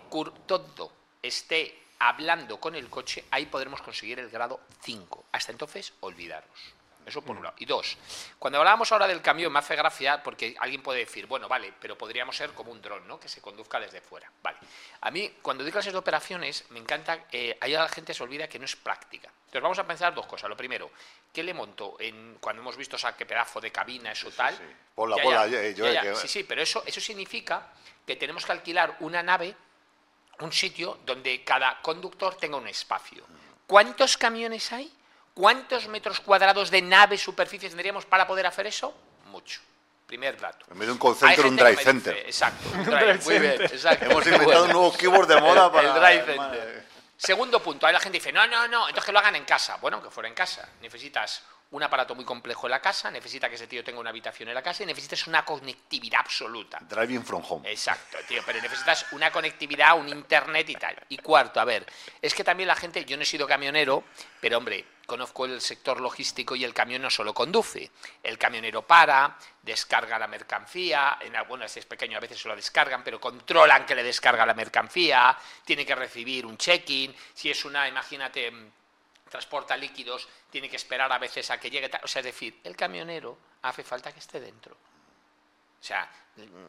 todo 0.45 0.91
esté 1.21 1.83
hablando 1.99 2.59
con 2.59 2.75
el 2.75 2.89
coche, 2.89 3.25
ahí 3.31 3.45
podremos 3.45 3.81
conseguir 3.81 4.19
el 4.19 4.29
grado 4.29 4.61
5. 4.81 5.25
Hasta 5.31 5.51
entonces, 5.51 5.93
olvidaros. 5.99 6.76
Eso 7.07 7.21
por 7.21 7.37
un 7.37 7.43
lado. 7.43 7.55
Y 7.59 7.65
dos, 7.65 7.97
cuando 8.37 8.59
hablábamos 8.59 8.91
ahora 8.91 9.07
del 9.07 9.21
camión, 9.21 9.51
me 9.53 9.59
hace 9.59 9.77
gracia 9.77 10.21
porque 10.21 10.55
alguien 10.59 10.83
puede 10.83 10.99
decir, 10.99 11.25
bueno, 11.25 11.47
vale, 11.47 11.73
pero 11.79 11.97
podríamos 11.97 12.35
ser 12.35 12.51
como 12.51 12.69
un 12.71 12.81
dron, 12.81 13.07
¿no? 13.07 13.17
Que 13.17 13.29
se 13.29 13.39
conduzca 13.41 13.79
desde 13.79 14.01
fuera. 14.01 14.29
Vale. 14.43 14.57
A 14.99 15.09
mí, 15.09 15.35
cuando 15.41 15.63
doy 15.63 15.71
clases 15.71 15.93
de 15.93 15.99
operaciones, 15.99 16.65
me 16.71 16.79
encanta, 16.79 17.25
eh, 17.31 17.57
ahí 17.61 17.71
la 17.71 17.87
gente 17.87 18.13
se 18.13 18.21
olvida 18.23 18.49
que 18.49 18.59
no 18.59 18.65
es 18.65 18.75
práctica. 18.75 19.29
Entonces 19.39 19.61
vamos 19.61 19.79
a 19.79 19.87
pensar 19.87 20.13
dos 20.13 20.25
cosas. 20.25 20.49
Lo 20.49 20.57
primero, 20.57 20.91
¿qué 21.31 21.43
le 21.43 21.53
monto 21.53 21.95
en, 21.97 22.37
cuando 22.41 22.61
hemos 22.61 22.75
visto 22.75 22.97
o 22.97 22.99
sea, 22.99 23.15
qué 23.15 23.25
pedazo 23.25 23.61
de 23.61 23.71
cabina, 23.71 24.11
eso 24.11 24.29
tal? 24.31 24.53
sí. 24.57 24.63
Ponla, 24.93 25.15
Ya, 25.15 25.23
ponla, 25.23 25.47
ya, 25.47 25.69
yo- 25.69 25.85
ya, 25.85 25.93
ya. 25.93 26.01
que- 26.01 26.15
Sí, 26.15 26.27
sí, 26.27 26.43
pero 26.43 26.61
eso, 26.61 26.83
eso 26.85 26.99
significa 26.99 27.71
que 28.05 28.17
tenemos 28.17 28.45
que 28.45 28.51
alquilar 28.51 28.97
una 28.99 29.23
nave 29.23 29.55
un 30.39 30.51
sitio 30.51 30.99
donde 31.05 31.43
cada 31.43 31.81
conductor 31.81 32.35
tenga 32.35 32.57
un 32.57 32.67
espacio. 32.67 33.25
¿Cuántos 33.65 34.17
camiones 34.17 34.71
hay? 34.71 34.91
¿Cuántos 35.37 35.87
metros 35.87 36.19
cuadrados 36.19 36.71
de 36.71 36.81
nave 36.81 37.15
superficie 37.15 37.69
tendríamos 37.69 38.07
para 38.07 38.25
poder 38.25 38.47
hacer 38.47 38.65
eso? 38.65 38.91
Mucho. 39.27 39.61
Primer 40.07 40.35
dato. 40.35 40.65
En 40.71 40.79
vez 40.79 40.87
de 40.87 40.93
un 40.93 40.97
call 40.97 41.15
center, 41.15 41.45
un 41.45 41.55
gente 41.55 41.63
que 41.63 41.69
drive 41.69 41.83
center. 41.83 42.15
dice, 42.15 42.27
exacto. 42.27 42.69
Un 42.73 42.85
drive 42.85 43.13
drive, 43.13 43.23
muy 43.23 43.39
bien, 43.39 43.61
exacto. 43.61 44.05
Hemos 44.05 44.25
inventado 44.25 44.63
un 44.63 44.71
nuevo 44.71 44.93
keyboard 44.97 45.27
de 45.27 45.39
moda 45.41 45.71
para... 45.71 45.89
el 45.89 45.93
drive 45.93 46.25
center. 46.25 46.87
Segundo 47.15 47.61
punto, 47.61 47.85
ahí 47.85 47.93
la 47.93 47.99
gente 47.99 48.17
dice, 48.17 48.33
no, 48.33 48.47
no, 48.47 48.67
no, 48.67 48.87
entonces 48.87 49.05
que 49.05 49.11
lo 49.11 49.19
hagan 49.19 49.35
en 49.35 49.45
casa. 49.45 49.77
Bueno, 49.77 50.01
que 50.01 50.09
fuera 50.09 50.27
en 50.27 50.33
casa. 50.33 50.67
Necesitas 50.81 51.43
un 51.71 51.83
aparato 51.83 52.15
muy 52.15 52.23
complejo 52.23 52.67
en 52.67 52.71
la 52.71 52.81
casa, 52.81 53.11
necesita 53.11 53.49
que 53.49 53.55
ese 53.55 53.67
tío 53.67 53.83
tenga 53.83 53.99
una 53.99 54.09
habitación 54.09 54.49
en 54.49 54.55
la 54.55 54.61
casa 54.61 54.83
y 54.83 54.85
necesitas 54.85 55.27
una 55.27 55.43
conectividad 55.43 56.21
absoluta. 56.21 56.79
Driving 56.81 57.23
from 57.23 57.43
home. 57.47 57.69
Exacto, 57.69 58.17
tío, 58.27 58.41
pero 58.45 58.61
necesitas 58.61 59.05
una 59.11 59.31
conectividad, 59.31 59.97
un 59.97 60.07
internet 60.09 60.69
y 60.69 60.75
tal. 60.75 60.95
Y 61.09 61.17
cuarto, 61.17 61.59
a 61.59 61.65
ver, 61.65 61.85
es 62.21 62.33
que 62.33 62.43
también 62.43 62.67
la 62.67 62.75
gente, 62.75 63.03
yo 63.05 63.17
no 63.17 63.23
he 63.23 63.25
sido 63.25 63.45
camionero, 63.47 64.05
pero 64.39 64.57
hombre, 64.57 64.85
conozco 65.07 65.45
el 65.45 65.61
sector 65.61 65.99
logístico 65.99 66.55
y 66.55 66.63
el 66.63 66.73
camión 66.73 67.01
no 67.01 67.09
solo 67.09 67.33
conduce. 67.33 67.91
El 68.21 68.37
camionero 68.37 68.83
para, 68.85 69.37
descarga 69.61 70.19
la 70.19 70.27
mercancía, 70.27 71.17
en 71.21 71.35
algunas 71.35 71.75
es 71.75 71.85
pequeño 71.85 72.17
a 72.17 72.21
veces 72.21 72.39
se 72.39 72.47
lo 72.47 72.55
descargan, 72.55 73.03
pero 73.03 73.19
controlan 73.19 73.85
que 73.85 73.95
le 73.95 74.03
descarga 74.03 74.45
la 74.45 74.53
mercancía, 74.53 75.35
tiene 75.65 75.85
que 75.85 75.95
recibir 75.95 76.45
un 76.45 76.57
check-in, 76.57 77.15
si 77.33 77.49
es 77.49 77.65
una, 77.65 77.87
imagínate, 77.87 78.51
mm, 78.51 78.71
transporta 79.27 79.75
líquidos, 79.77 80.27
tiene 80.49 80.69
que 80.69 80.75
esperar 80.75 81.11
a 81.11 81.17
veces 81.17 81.49
a 81.51 81.59
que 81.59 81.69
llegue. 81.69 81.89
tal. 81.89 82.01
O 82.03 82.07
sea, 82.07 82.19
es 82.21 82.25
decir, 82.25 82.59
el 82.63 82.75
camionero 82.75 83.37
hace 83.61 83.83
falta 83.83 84.11
que 84.11 84.19
esté 84.19 84.39
dentro. 84.39 84.75
O 85.79 85.83
sea, 85.83 86.09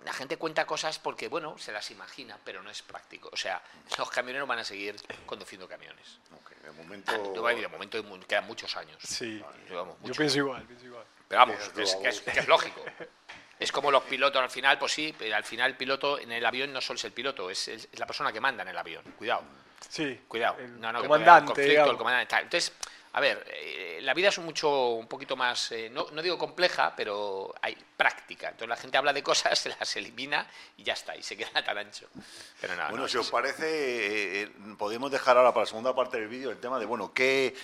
la 0.04 0.12
gente 0.12 0.36
cuenta 0.36 0.66
cosas 0.66 0.98
porque, 0.98 1.28
bueno, 1.28 1.56
se 1.56 1.72
las 1.72 1.90
imagina, 1.90 2.38
pero 2.44 2.62
no 2.62 2.70
es 2.70 2.82
práctico. 2.82 3.30
O 3.32 3.36
sea, 3.36 3.62
los 3.96 4.10
camioneros 4.10 4.46
van 4.46 4.58
a 4.58 4.64
seguir 4.64 4.96
conduciendo 5.24 5.66
camiones. 5.66 6.18
Ok, 6.34 6.50
de 6.62 6.70
momento... 6.72 7.34
Yo, 7.34 7.42
de 7.46 7.68
momento 7.68 8.04
quedan 8.26 8.46
muchos 8.46 8.76
años. 8.76 8.98
Sí. 9.02 9.42
Vamos, 9.70 9.96
Yo 10.02 10.12
pienso 10.12 10.38
igual, 10.38 10.62
pienso 10.64 10.84
igual. 10.86 11.04
Pero 11.26 11.38
vamos, 11.40 11.56
es, 11.58 11.72
vamos. 11.74 11.94
que 12.02 12.08
es- 12.08 12.20
que 12.20 12.40
es 12.40 12.48
lógico. 12.48 12.84
Es 13.58 13.72
como 13.72 13.90
los 13.90 14.02
pilotos 14.04 14.40
al 14.40 14.50
final, 14.50 14.78
pues 14.78 14.92
sí, 14.92 15.14
pero 15.18 15.34
al 15.34 15.42
final 15.44 15.70
el 15.70 15.76
piloto 15.76 16.18
en 16.18 16.30
el 16.30 16.44
avión 16.46 16.72
no 16.72 16.80
solo 16.80 16.96
es 16.98 17.04
el 17.04 17.12
piloto, 17.12 17.50
es, 17.50 17.66
es- 17.68 17.88
es 17.90 17.98
la 17.98 18.06
persona 18.06 18.32
que 18.32 18.40
manda 18.40 18.62
en 18.62 18.68
el 18.68 18.78
avión. 18.78 19.02
Cuidado. 19.16 19.42
Sí. 19.88 20.20
Cuidado, 20.28 20.58
El 20.58 20.80
no, 20.80 20.92
no, 20.92 21.00
que 21.00 21.06
comandante, 21.08 21.46
conflicto, 21.46 21.70
digamos. 21.70 21.90
el 21.92 21.98
comandante, 21.98 22.30
tal. 22.30 22.42
Entonces, 22.44 22.72
a 23.12 23.20
ver, 23.20 23.44
eh, 23.52 23.98
la 24.02 24.14
vida 24.14 24.28
es 24.28 24.38
un 24.38 24.44
mucho, 24.44 24.90
un 24.90 25.06
poquito 25.08 25.34
más, 25.34 25.72
eh, 25.72 25.88
no, 25.90 26.06
no 26.12 26.22
digo 26.22 26.38
compleja, 26.38 26.94
pero 26.96 27.54
hay 27.62 27.76
práctica. 27.96 28.48
Entonces 28.48 28.68
la 28.68 28.76
gente 28.76 28.98
habla 28.98 29.12
de 29.12 29.22
cosas, 29.22 29.58
se 29.58 29.70
las 29.70 29.96
elimina 29.96 30.46
y 30.76 30.82
ya 30.84 30.92
está, 30.92 31.16
y 31.16 31.22
se 31.22 31.36
queda 31.36 31.64
tan 31.64 31.78
ancho. 31.78 32.06
Pero 32.60 32.76
nada, 32.76 32.90
Bueno, 32.90 33.04
no, 33.04 33.08
si 33.08 33.16
os 33.16 33.30
parece, 33.30 33.66
eh, 33.66 34.42
eh, 34.42 34.50
podemos 34.78 35.10
dejar 35.10 35.36
ahora 35.36 35.52
para 35.52 35.62
la 35.62 35.68
segunda 35.68 35.94
parte 35.94 36.18
del 36.18 36.28
vídeo 36.28 36.50
el 36.50 36.58
tema 36.58 36.78
de, 36.78 36.86
bueno, 36.86 37.12
qué, 37.12 37.54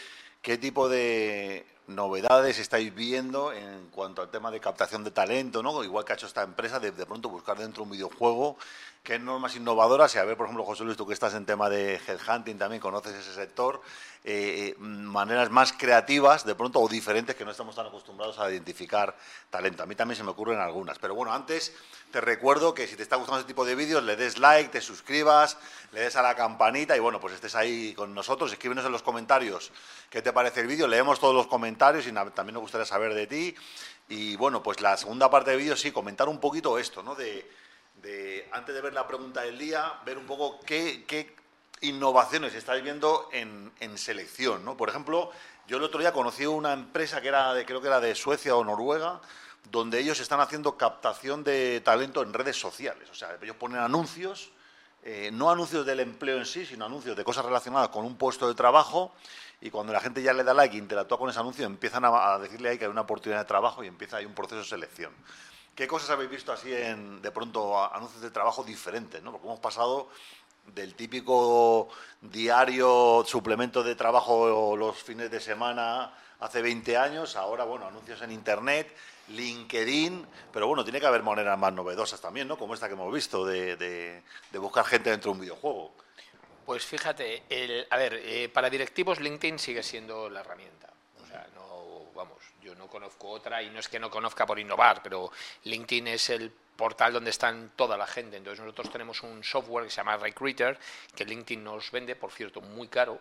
qué 0.42 0.58
tipo 0.58 0.88
de 0.88 1.66
novedades 1.86 2.58
estáis 2.58 2.94
viendo 2.94 3.52
en 3.52 3.90
cuanto 3.90 4.22
al 4.22 4.30
tema 4.30 4.50
de 4.50 4.58
captación 4.58 5.04
de 5.04 5.10
talento, 5.10 5.62
¿no? 5.62 5.84
Igual 5.84 6.04
que 6.04 6.12
ha 6.12 6.16
hecho 6.16 6.26
esta 6.26 6.42
empresa, 6.42 6.80
de, 6.80 6.92
de 6.92 7.06
pronto 7.06 7.28
buscar 7.28 7.58
dentro 7.58 7.82
un 7.82 7.90
videojuego, 7.90 8.56
qué 9.04 9.18
normas 9.18 9.54
innovadoras, 9.54 10.14
y 10.14 10.18
a 10.18 10.24
ver, 10.24 10.34
por 10.34 10.46
ejemplo, 10.46 10.64
José 10.64 10.82
Luis, 10.82 10.96
tú 10.96 11.06
que 11.06 11.12
estás 11.12 11.34
en 11.34 11.44
tema 11.44 11.68
de 11.68 12.00
headhunting 12.06 12.56
también, 12.56 12.80
conoces 12.80 13.14
ese 13.14 13.34
sector, 13.34 13.82
eh, 14.24 14.72
eh, 14.72 14.74
maneras 14.78 15.50
más 15.50 15.74
creativas, 15.74 16.46
de 16.46 16.54
pronto, 16.54 16.80
o 16.80 16.88
diferentes, 16.88 17.36
que 17.36 17.44
no 17.44 17.50
estamos 17.50 17.76
tan 17.76 17.86
acostumbrados 17.86 18.38
a 18.38 18.50
identificar 18.50 19.14
talento. 19.50 19.82
A 19.82 19.86
mí 19.86 19.94
también 19.94 20.16
se 20.16 20.24
me 20.24 20.30
ocurren 20.30 20.58
algunas. 20.58 20.98
Pero 20.98 21.14
bueno, 21.14 21.34
antes 21.34 21.74
te 22.10 22.22
recuerdo 22.22 22.72
que 22.72 22.86
si 22.86 22.96
te 22.96 23.02
está 23.02 23.16
gustando 23.16 23.40
este 23.40 23.48
tipo 23.52 23.66
de 23.66 23.74
vídeos, 23.74 24.02
le 24.02 24.16
des 24.16 24.38
like, 24.38 24.70
te 24.70 24.80
suscribas, 24.80 25.58
le 25.92 26.00
des 26.00 26.16
a 26.16 26.22
la 26.22 26.34
campanita 26.34 26.96
y 26.96 27.00
bueno, 27.00 27.20
pues 27.20 27.34
estés 27.34 27.54
ahí 27.54 27.92
con 27.92 28.14
nosotros. 28.14 28.50
Escríbenos 28.52 28.86
en 28.86 28.92
los 28.92 29.02
comentarios 29.02 29.70
qué 30.08 30.22
te 30.22 30.32
parece 30.32 30.60
el 30.60 30.66
vídeo. 30.66 30.86
Leemos 30.86 31.20
todos 31.20 31.34
los 31.34 31.46
comentarios 31.46 32.06
y 32.06 32.12
también 32.12 32.54
nos 32.54 32.62
gustaría 32.62 32.86
saber 32.86 33.12
de 33.12 33.26
ti. 33.26 33.54
Y 34.08 34.36
bueno, 34.36 34.62
pues 34.62 34.80
la 34.80 34.96
segunda 34.96 35.30
parte 35.30 35.50
del 35.50 35.58
vídeo 35.58 35.76
sí, 35.76 35.92
comentar 35.92 36.26
un 36.26 36.40
poquito 36.40 36.78
esto, 36.78 37.02
¿no? 37.02 37.14
De, 37.14 37.46
antes 38.52 38.74
de 38.74 38.80
ver 38.80 38.92
la 38.92 39.06
pregunta 39.06 39.42
del 39.42 39.58
día, 39.58 40.00
ver 40.04 40.18
un 40.18 40.26
poco 40.26 40.60
qué, 40.60 41.34
innovaciones 41.80 42.54
estáis 42.54 42.82
viendo 42.82 43.28
en, 43.32 43.72
en 43.80 43.98
selección, 43.98 44.64
¿no? 44.64 44.76
Por 44.76 44.88
ejemplo, 44.88 45.30
yo 45.66 45.78
el 45.78 45.82
otro 45.82 46.00
día 46.00 46.12
conocí 46.12 46.46
una 46.46 46.72
empresa 46.72 47.20
que 47.20 47.28
era 47.28 47.54
de, 47.54 47.64
creo 47.64 47.80
que 47.80 47.88
era 47.88 48.00
de 48.00 48.14
Suecia 48.14 48.54
o 48.54 48.64
Noruega, 48.64 49.20
donde 49.70 49.98
ellos 49.98 50.20
están 50.20 50.40
haciendo 50.40 50.76
captación 50.76 51.42
de 51.42 51.80
talento 51.80 52.22
en 52.22 52.32
redes 52.32 52.58
sociales. 52.58 53.08
O 53.10 53.14
sea, 53.14 53.36
ellos 53.40 53.56
ponen 53.56 53.78
anuncios, 53.78 54.50
eh, 55.02 55.30
no 55.32 55.50
anuncios 55.50 55.86
del 55.86 56.00
empleo 56.00 56.38
en 56.38 56.46
sí, 56.46 56.66
sino 56.66 56.84
anuncios 56.84 57.16
de 57.16 57.24
cosas 57.24 57.44
relacionadas 57.44 57.88
con 57.88 58.04
un 58.04 58.16
puesto 58.16 58.46
de 58.46 58.54
trabajo. 58.54 59.14
Y 59.60 59.70
cuando 59.70 59.92
la 59.92 60.00
gente 60.00 60.22
ya 60.22 60.34
le 60.34 60.44
da 60.44 60.52
like 60.52 60.76
e 60.76 60.78
interactúa 60.78 61.18
con 61.18 61.30
ese 61.30 61.40
anuncio, 61.40 61.64
empiezan 61.64 62.04
a, 62.04 62.34
a 62.34 62.38
decirle 62.38 62.68
ahí 62.68 62.78
que 62.78 62.84
hay 62.84 62.90
una 62.90 63.02
oportunidad 63.02 63.40
de 63.40 63.46
trabajo 63.46 63.82
y 63.82 63.86
empieza 63.86 64.18
ahí 64.18 64.26
un 64.26 64.34
proceso 64.34 64.58
de 64.58 64.64
selección. 64.64 65.12
¿Qué 65.74 65.86
cosas 65.86 66.10
habéis 66.10 66.30
visto 66.30 66.52
así 66.52 66.72
en, 66.72 67.20
de 67.20 67.30
pronto, 67.30 67.82
anuncios 67.92 68.22
de 68.22 68.30
trabajo 68.30 68.62
diferentes? 68.62 69.22
¿no? 69.22 69.32
Porque 69.32 69.46
hemos 69.46 69.60
pasado 69.60 70.08
del 70.66 70.94
típico 70.94 71.88
diario 72.20 73.24
suplemento 73.26 73.82
de 73.82 73.94
trabajo 73.94 74.76
los 74.76 74.96
fines 74.96 75.30
de 75.30 75.40
semana 75.40 76.14
hace 76.40 76.62
20 76.62 76.96
años, 76.96 77.36
ahora, 77.36 77.64
bueno, 77.64 77.86
anuncios 77.86 78.20
en 78.22 78.32
Internet, 78.32 78.94
LinkedIn, 79.28 80.26
pero 80.52 80.66
bueno, 80.66 80.84
tiene 80.84 81.00
que 81.00 81.06
haber 81.06 81.22
maneras 81.22 81.58
más 81.58 81.72
novedosas 81.72 82.20
también, 82.20 82.48
¿no? 82.48 82.58
Como 82.58 82.74
esta 82.74 82.88
que 82.88 82.94
hemos 82.94 83.12
visto, 83.12 83.46
de 83.46 84.22
buscar 84.54 84.84
gente 84.84 85.10
dentro 85.10 85.32
de 85.32 85.38
un 85.38 85.40
videojuego. 85.42 85.94
Pues 86.64 86.86
fíjate, 86.86 87.42
el, 87.50 87.86
a 87.90 87.96
ver, 87.96 88.14
eh, 88.14 88.48
para 88.48 88.70
directivos 88.70 89.20
LinkedIn 89.20 89.58
sigue 89.58 89.82
siendo 89.82 90.30
la 90.30 90.40
herramienta. 90.40 90.93
Vamos, 92.14 92.42
yo 92.62 92.74
no 92.74 92.86
conozco 92.88 93.28
otra 93.28 93.62
y 93.62 93.70
no 93.70 93.80
es 93.80 93.88
que 93.88 93.98
no 93.98 94.10
conozca 94.10 94.46
por 94.46 94.58
innovar, 94.58 95.02
pero 95.02 95.32
LinkedIn 95.64 96.08
es 96.08 96.30
el 96.30 96.50
portal 96.50 97.12
donde 97.12 97.30
están 97.30 97.72
toda 97.76 97.96
la 97.96 98.06
gente. 98.06 98.36
Entonces 98.36 98.60
nosotros 98.64 98.90
tenemos 98.90 99.22
un 99.22 99.42
software 99.42 99.84
que 99.84 99.90
se 99.90 99.96
llama 99.96 100.16
Recruiter, 100.16 100.78
que 101.14 101.24
LinkedIn 101.24 101.62
nos 101.62 101.90
vende, 101.90 102.16
por 102.16 102.30
cierto, 102.32 102.60
muy 102.60 102.88
caro. 102.88 103.20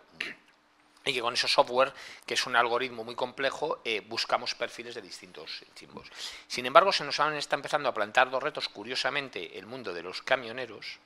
Y 1.05 1.13
que 1.13 1.21
con 1.21 1.33
ese 1.33 1.49
software, 1.49 1.93
que 2.25 2.35
es 2.35 2.45
un 2.45 2.55
algoritmo 2.55 3.03
muy 3.03 3.15
complejo, 3.15 3.81
eh, 3.83 3.99
buscamos 3.99 4.55
perfiles 4.55 4.95
de 4.95 5.01
distintos 5.01 5.63
tiempos. 5.73 6.09
Sin 6.47 6.65
embargo, 6.65 6.93
se 6.93 7.03
nos 7.03 7.19
han, 7.19 7.33
está 7.33 7.57
empezando 7.57 7.89
a 7.89 7.93
plantar 7.93 8.29
dos 8.29 8.41
retos, 8.41 8.69
curiosamente, 8.69 9.57
el 9.59 9.65
mundo 9.65 9.93
de 9.93 10.01
los 10.01 10.21
camioneros 10.21 10.99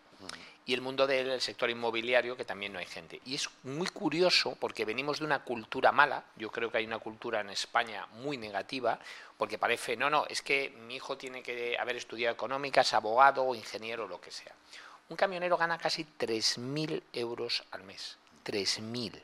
y 0.67 0.73
el 0.73 0.81
mundo 0.81 1.07
del 1.07 1.39
sector 1.39 1.69
inmobiliario, 1.69 2.35
que 2.35 2.43
también 2.43 2.73
no 2.73 2.79
hay 2.79 2.85
gente. 2.85 3.21
Y 3.25 3.35
es 3.35 3.49
muy 3.63 3.87
curioso 3.87 4.57
porque 4.59 4.83
venimos 4.83 5.19
de 5.19 5.25
una 5.25 5.43
cultura 5.43 5.93
mala, 5.93 6.25
yo 6.35 6.51
creo 6.51 6.69
que 6.69 6.77
hay 6.79 6.85
una 6.85 6.99
cultura 6.99 7.39
en 7.39 7.49
España 7.49 8.05
muy 8.15 8.37
negativa, 8.37 8.99
porque 9.37 9.57
parece, 9.57 9.95
no, 9.95 10.09
no, 10.09 10.25
es 10.27 10.41
que 10.41 10.71
mi 10.85 10.97
hijo 10.97 11.17
tiene 11.17 11.41
que 11.41 11.77
haber 11.79 11.95
estudiado 11.95 12.33
económicas, 12.33 12.93
abogado 12.93 13.45
o 13.45 13.55
ingeniero, 13.55 14.09
lo 14.09 14.19
que 14.19 14.29
sea. 14.29 14.51
Un 15.07 15.15
camionero 15.15 15.55
gana 15.55 15.77
casi 15.77 16.03
3.000 16.03 17.01
euros 17.13 17.63
al 17.71 17.83
mes. 17.83 18.17
3.000 18.45 19.21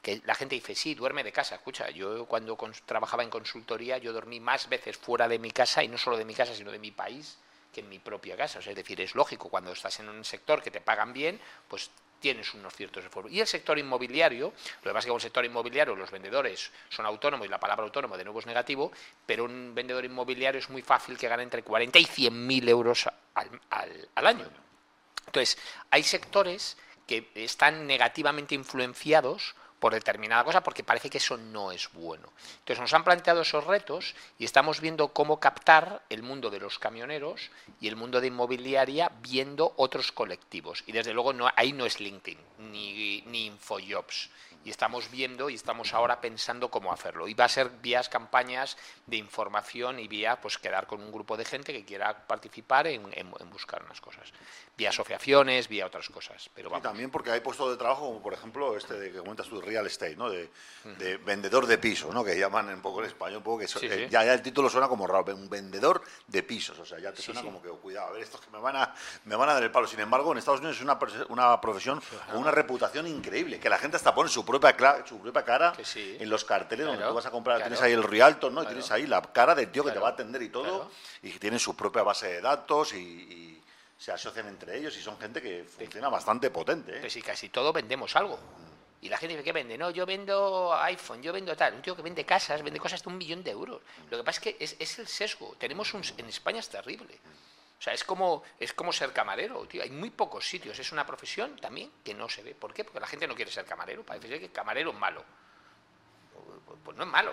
que 0.00 0.22
la 0.24 0.34
gente 0.34 0.54
dice, 0.54 0.74
sí, 0.74 0.94
duerme 0.94 1.22
de 1.22 1.30
casa. 1.30 1.56
Escucha, 1.56 1.90
yo 1.90 2.24
cuando 2.24 2.56
trabajaba 2.86 3.22
en 3.22 3.28
consultoría, 3.28 3.98
yo 3.98 4.14
dormí 4.14 4.40
más 4.40 4.66
veces 4.70 4.96
fuera 4.96 5.28
de 5.28 5.38
mi 5.38 5.50
casa, 5.50 5.84
y 5.84 5.88
no 5.88 5.98
solo 5.98 6.16
de 6.16 6.24
mi 6.24 6.32
casa, 6.32 6.54
sino 6.54 6.72
de 6.72 6.78
mi 6.78 6.90
país, 6.90 7.36
que 7.72 7.80
en 7.80 7.88
mi 7.88 7.98
propia 7.98 8.36
casa. 8.36 8.58
O 8.58 8.62
sea, 8.62 8.70
es 8.72 8.76
decir, 8.76 9.00
es 9.00 9.14
lógico, 9.14 9.48
cuando 9.48 9.72
estás 9.72 9.98
en 10.00 10.08
un 10.08 10.24
sector 10.24 10.62
que 10.62 10.70
te 10.70 10.80
pagan 10.80 11.12
bien, 11.12 11.40
pues 11.68 11.90
tienes 12.20 12.52
unos 12.52 12.74
ciertos 12.74 13.02
esfuerzos. 13.04 13.32
Y 13.32 13.40
el 13.40 13.46
sector 13.46 13.78
inmobiliario, 13.78 14.48
lo 14.82 14.82
que 14.82 14.88
pasa 14.90 14.98
es 14.98 15.04
que 15.06 15.10
con 15.10 15.16
el 15.16 15.22
sector 15.22 15.44
inmobiliario 15.44 15.96
los 15.96 16.10
vendedores 16.10 16.70
son 16.90 17.06
autónomos 17.06 17.46
y 17.46 17.50
la 17.50 17.58
palabra 17.58 17.84
autónomo 17.84 18.16
de 18.18 18.24
nuevo 18.24 18.40
es 18.40 18.46
negativo, 18.46 18.92
pero 19.24 19.44
un 19.44 19.74
vendedor 19.74 20.04
inmobiliario 20.04 20.58
es 20.58 20.68
muy 20.68 20.82
fácil 20.82 21.16
que 21.16 21.28
gane 21.28 21.42
entre 21.44 21.62
40 21.62 21.98
y 21.98 22.04
100 22.04 22.46
mil 22.46 22.68
euros 22.68 23.06
al, 23.34 23.48
al- 23.70 24.08
al 24.14 24.26
año. 24.26 24.46
Entonces, 25.26 25.56
hay 25.90 26.02
sectores 26.02 26.76
que 27.06 27.30
están 27.36 27.86
negativamente 27.86 28.54
influenciados 28.54 29.54
por 29.80 29.94
determinada 29.94 30.44
cosa 30.44 30.62
porque 30.62 30.84
parece 30.84 31.10
que 31.10 31.18
eso 31.18 31.36
no 31.36 31.72
es 31.72 31.90
bueno. 31.92 32.32
Entonces 32.60 32.80
nos 32.80 32.94
han 32.94 33.02
planteado 33.02 33.40
esos 33.40 33.64
retos 33.64 34.14
y 34.38 34.44
estamos 34.44 34.80
viendo 34.80 35.08
cómo 35.08 35.40
captar 35.40 36.02
el 36.10 36.22
mundo 36.22 36.50
de 36.50 36.60
los 36.60 36.78
camioneros 36.78 37.50
y 37.80 37.88
el 37.88 37.96
mundo 37.96 38.20
de 38.20 38.28
inmobiliaria 38.28 39.10
viendo 39.22 39.72
otros 39.76 40.12
colectivos. 40.12 40.84
Y 40.86 40.92
desde 40.92 41.14
luego 41.14 41.32
no, 41.32 41.50
ahí 41.56 41.72
no 41.72 41.86
es 41.86 41.98
LinkedIn 41.98 42.38
ni, 42.58 43.22
ni 43.22 43.46
InfoJobs 43.46 44.30
y 44.64 44.70
estamos 44.70 45.10
viendo 45.10 45.48
y 45.48 45.54
estamos 45.54 45.94
ahora 45.94 46.20
pensando 46.20 46.70
cómo 46.70 46.92
hacerlo. 46.92 47.28
Y 47.28 47.34
va 47.34 47.46
a 47.46 47.48
ser 47.48 47.70
vías 47.82 48.08
campañas 48.08 48.76
de 49.06 49.16
información 49.16 49.98
y 49.98 50.08
vía 50.08 50.40
pues 50.40 50.58
quedar 50.58 50.86
con 50.86 51.02
un 51.02 51.10
grupo 51.10 51.36
de 51.36 51.44
gente 51.44 51.72
que 51.72 51.84
quiera 51.84 52.26
participar 52.26 52.86
en, 52.86 53.10
buscar 53.50 53.82
unas 53.84 54.00
cosas. 54.00 54.32
Vía 54.76 54.90
asociaciones, 54.90 55.68
vía 55.68 55.86
otras 55.86 56.08
cosas. 56.08 56.50
Pero 56.54 56.76
Y 56.76 56.80
también 56.80 57.10
porque 57.10 57.30
hay 57.30 57.40
puestos 57.40 57.70
de 57.70 57.76
trabajo 57.76 58.06
como 58.06 58.22
por 58.22 58.34
ejemplo 58.34 58.76
este 58.76 58.94
de 58.94 59.12
que 59.12 59.18
comentas 59.18 59.48
tú, 59.48 59.60
real 59.60 59.86
estate, 59.86 60.16
¿no? 60.16 60.30
De, 60.30 60.50
vendedor 61.24 61.66
de 61.66 61.78
pisos, 61.78 62.12
¿no? 62.12 62.24
Que 62.24 62.38
llaman 62.38 62.70
en 62.70 62.82
poco 62.82 63.00
en 63.00 63.06
español, 63.06 63.38
un 63.38 63.42
poco 63.42 63.58
que 63.58 63.66
eh, 63.86 64.08
Ya, 64.10 64.24
ya, 64.24 64.34
el 64.34 64.42
título 64.42 64.68
suena 64.68 64.88
como 64.88 65.06
raro, 65.06 65.34
un 65.34 65.48
vendedor 65.48 66.02
de 66.26 66.42
pisos, 66.42 66.78
o 66.78 66.84
sea, 66.84 66.98
ya 66.98 67.12
te 67.12 67.22
suena 67.22 67.42
como 67.42 67.62
que, 67.62 67.68
cuidado, 67.68 68.08
a 68.08 68.10
ver, 68.12 68.22
estos 68.22 68.40
que 68.40 68.50
me 68.50 68.58
van 68.58 68.76
a, 68.76 68.94
me 69.24 69.36
van 69.36 69.48
a 69.48 69.54
dar 69.54 69.62
el 69.62 69.70
palo. 69.70 69.86
Sin 69.86 70.00
embargo, 70.00 70.32
en 70.32 70.38
Estados 70.38 70.60
Unidos 70.60 70.76
es 70.76 70.82
una, 70.82 70.98
una 71.28 71.60
profesión 71.60 72.00
con 72.30 72.40
una 72.40 72.50
reputación 72.50 73.06
increíble, 73.06 73.58
que 73.60 73.68
la 73.68 73.78
gente 73.78 73.96
hasta 73.96 74.14
pone 74.14 74.28
su 74.28 74.44
propia, 74.50 75.04
su 75.06 75.18
propia 75.18 75.44
cara 75.44 75.72
en 75.94 76.28
los 76.28 76.44
carteles 76.44 76.86
donde 76.86 77.04
tú 77.04 77.14
vas 77.14 77.26
a 77.26 77.30
comprar. 77.30 77.60
Tienes 77.60 77.80
ahí 77.80 77.92
el 77.92 78.02
Rialto, 78.02 78.50
¿no? 78.50 78.62
Y 78.62 78.66
tienes 78.66 78.90
ahí 78.90 79.06
la 79.06 79.22
cara 79.22 79.54
del 79.54 79.70
tío 79.70 79.84
que 79.84 79.92
te 79.92 79.98
va 79.98 80.08
a 80.08 80.12
atender 80.12 80.42
y 80.42 80.48
todo. 80.48 80.90
Y 81.22 81.30
que 81.30 81.38
tienen 81.38 81.58
su 81.58 81.76
propia 81.76 82.02
base 82.02 82.28
de 82.28 82.40
datos 82.40 82.94
y, 82.94 83.56
se 83.98 84.12
asocian 84.12 84.48
entre 84.48 84.78
ellos 84.78 84.96
y 84.96 85.02
son 85.02 85.18
gente 85.18 85.42
que 85.42 85.62
funciona 85.62 86.08
bastante 86.08 86.48
potente. 86.48 86.96
¿eh? 86.96 87.00
Pues 87.00 87.12
sí, 87.12 87.20
casi 87.20 87.50
todo 87.50 87.70
vendemos 87.70 88.16
algo. 88.16 88.38
Y 89.02 89.10
la 89.10 89.18
gente 89.18 89.34
dice, 89.34 89.44
¿qué 89.44 89.52
vende? 89.52 89.76
No, 89.76 89.90
yo 89.90 90.06
vendo 90.06 90.74
iPhone, 90.74 91.22
yo 91.22 91.34
vendo 91.34 91.54
tal. 91.54 91.74
Un 91.74 91.82
tío 91.82 91.94
que 91.94 92.00
vende 92.00 92.24
casas, 92.24 92.62
vende 92.62 92.80
cosas 92.80 93.02
de 93.02 93.10
un 93.10 93.18
millón 93.18 93.42
de 93.42 93.50
euros. 93.50 93.82
Lo 94.10 94.16
que 94.16 94.24
pasa 94.24 94.38
es 94.38 94.42
que 94.42 94.56
es, 94.58 94.76
es 94.78 94.98
el 94.98 95.06
sesgo. 95.06 95.54
Tenemos 95.58 95.92
un, 95.92 96.02
en 96.16 96.26
España 96.30 96.60
es 96.60 96.70
terrible. 96.70 97.18
O 97.80 97.82
sea, 97.82 97.94
es 97.94 98.04
como, 98.04 98.42
es 98.58 98.74
como 98.74 98.92
ser 98.92 99.10
camarero, 99.14 99.66
tío. 99.66 99.82
Hay 99.82 99.88
muy 99.88 100.10
pocos 100.10 100.46
sitios. 100.46 100.78
Es 100.78 100.92
una 100.92 101.06
profesión 101.06 101.56
también 101.56 101.90
que 102.04 102.12
no 102.12 102.28
se 102.28 102.42
ve. 102.42 102.54
¿Por 102.54 102.74
qué? 102.74 102.84
Porque 102.84 103.00
la 103.00 103.06
gente 103.06 103.26
no 103.26 103.34
quiere 103.34 103.50
ser 103.50 103.64
camarero. 103.64 104.04
Parece 104.04 104.38
que 104.38 104.50
camarero 104.50 104.90
es 104.90 104.98
malo. 104.98 105.24
Pues, 106.84 106.94
no 106.94 107.04
es 107.04 107.08
malo. 107.08 107.32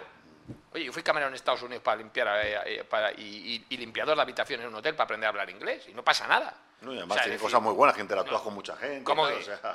Oye, 0.72 0.86
yo 0.86 0.94
fui 0.94 1.04
camarero 1.04 1.28
en 1.28 1.36
Estados 1.36 1.62
Unidos 1.64 1.84
para 1.84 1.98
limpiar 1.98 2.46
eh, 2.46 2.80
eh, 2.82 3.14
y, 3.18 3.76
limpiador 3.76 4.16
de 4.16 4.22
habitación 4.22 4.62
en 4.62 4.68
un 4.68 4.76
hotel 4.76 4.96
para 4.96 5.04
aprender 5.04 5.28
a 5.28 5.32
hablar 5.32 5.50
inglés 5.50 5.90
y 5.90 5.94
no 5.94 6.02
pasa 6.02 6.26
nada. 6.28 6.56
No, 6.80 6.94
y 6.94 6.98
además 6.98 7.24
tiene 7.24 7.38
cosas 7.38 7.62
muy 7.62 7.74
buenas, 7.74 7.98
gente 7.98 8.14
interactúa 8.14 8.42
con 8.42 8.54
mucha 8.54 8.78
gente. 8.78 9.04
¿Cómo 9.04 9.28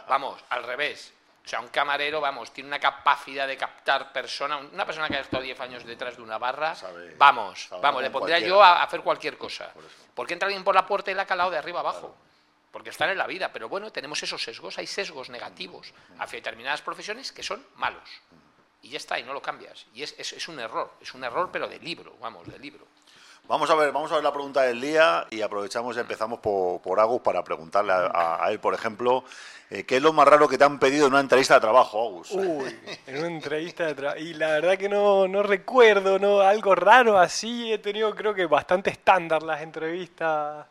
Vamos, 0.09 0.43
al 0.49 0.63
revés. 0.65 1.13
O 1.45 1.49
sea, 1.49 1.61
un 1.61 1.69
camarero, 1.69 2.21
vamos, 2.21 2.53
tiene 2.53 2.69
una 2.69 2.79
capacidad 2.79 3.49
de 3.49 3.57
captar 3.57 4.13
personas. 4.13 4.63
Una 4.73 4.87
persona 4.87 5.09
que 5.09 5.17
ha 5.17 5.21
estado 5.21 5.43
10 5.43 5.59
años 5.61 5.85
detrás 5.85 6.17
de 6.17 6.23
una 6.23 6.39
barra, 6.39 6.75
vamos, 7.19 7.69
vamos, 7.81 8.03
le 8.03 8.11
pondría 8.11 8.39
yo 8.39 8.63
a 8.63 8.83
hacer 8.83 9.01
cualquier 9.01 9.37
cosa. 9.37 9.73
Por, 10.15 10.27
qué 10.27 10.35
entra 10.35 10.47
alguien 10.47 10.63
por 10.63 10.75
la 10.75 10.87
puerta 10.87 11.11
y 11.11 11.15
la 11.15 11.23
ha 11.23 11.27
calado 11.27 11.51
de 11.51 11.59
arriba 11.59 11.81
abajo? 11.81 12.17
Porque 12.71 12.91
están 12.91 13.11
en 13.11 13.19
la 13.19 13.27
vida. 13.27 13.53
Pero 13.53 13.69
bueno, 13.69 13.91
tenemos 13.91 14.23
esos 14.23 14.43
sesgos, 14.43 14.79
hay 14.79 14.87
sesgos 14.87 15.31
negativos 15.31 15.93
hacia 16.19 16.39
determinadas 16.39 16.81
profesiones 16.81 17.33
que 17.33 17.43
son 17.43 17.67
malos. 17.75 18.09
Y 18.83 18.91
ya 18.91 18.97
está, 18.97 19.19
y 19.19 19.25
no 19.25 19.33
lo 19.33 19.43
cambias. 19.43 19.87
Y 19.95 20.03
es, 20.03 20.15
es, 20.19 20.49
un 20.49 20.59
error, 20.61 20.95
es 21.01 21.13
un 21.13 21.25
error, 21.25 21.51
pero 21.53 21.69
de 21.69 21.79
libro, 21.81 22.17
vamos, 22.21 22.47
de 22.47 22.59
libro. 22.59 22.87
Vamos 23.49 23.69
a 23.69 23.75
ver, 23.75 23.93
vamos 23.93 24.11
a 24.13 24.15
ver 24.15 24.25
la 24.25 24.33
pregunta 24.33 24.63
del 24.63 24.81
día 24.81 25.27
y 25.31 25.43
aprovechamos 25.43 25.97
y 25.97 26.01
empezamos 26.01 26.39
por, 26.39 26.81
por 26.81 27.01
Agus 27.01 27.21
para 27.21 27.43
preguntarle 27.43 27.93
a, 27.93 28.47
él, 28.51 28.61
por 28.61 28.73
ejemplo, 28.73 29.25
eh, 29.69 29.85
¿qué 29.85 29.97
es 29.97 30.03
lo 30.03 30.13
más 30.13 30.27
raro 30.27 30.49
que 30.49 30.57
te 30.57 30.65
han 30.65 30.79
pedido 30.79 31.07
en 31.07 31.13
una 31.13 31.21
entrevista 31.21 31.55
de 31.55 31.61
trabajo, 31.61 32.09
Agus? 32.09 32.31
Uy, 32.31 32.75
en 33.07 33.19
una 33.19 33.27
entrevista 33.27 33.85
de 33.85 33.95
trabajo. 33.95 34.21
Y 34.21 34.35
la 34.35 34.49
verdad 34.53 34.79
que 34.79 34.89
no, 34.89 35.27
no 35.27 35.43
recuerdo, 35.43 36.19
¿no? 36.19 36.41
Algo 36.41 36.75
raro 36.75 37.19
así. 37.19 37.73
He 37.73 37.79
tenido, 37.79 38.15
creo 38.15 38.33
que, 38.33 38.47
bastante 38.47 38.91
estándar 38.91 39.43
las 39.43 39.61
entrevistas. 39.61 40.67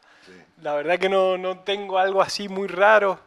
La 0.61 0.73
verdad 0.73 0.97
que 0.97 1.09
no, 1.09 1.37
no 1.37 1.59
tengo 1.59 1.99
algo 1.99 2.21
así 2.21 2.47
muy 2.47 2.67
raro. 2.67 3.19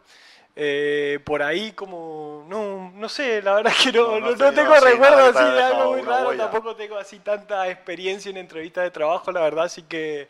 Eh, 0.57 1.19
por 1.25 1.43
ahí 1.43 1.73
como, 1.73 2.45
no, 2.49 2.93
no 2.95 3.09
sé, 3.09 3.43
la 3.43 3.55
verdad 3.55 3.73
que 3.83 3.91
no, 3.91 4.21
no, 4.21 4.37
tengo 4.37 4.75
recuerdos 4.77 5.35
así 5.35 5.53
de 5.53 5.63
algo 5.63 5.93
muy 5.93 6.03
raro, 6.03 6.37
tampoco 6.37 6.77
tengo 6.77 6.97
así 6.97 7.19
tanta 7.19 7.69
experiencia 7.69 8.31
en 8.31 8.37
entrevistas 8.37 8.85
de 8.85 8.93
trabajo, 8.93 9.33
la 9.33 9.41
verdad, 9.41 9.65
así 9.65 9.83
que 9.83 10.29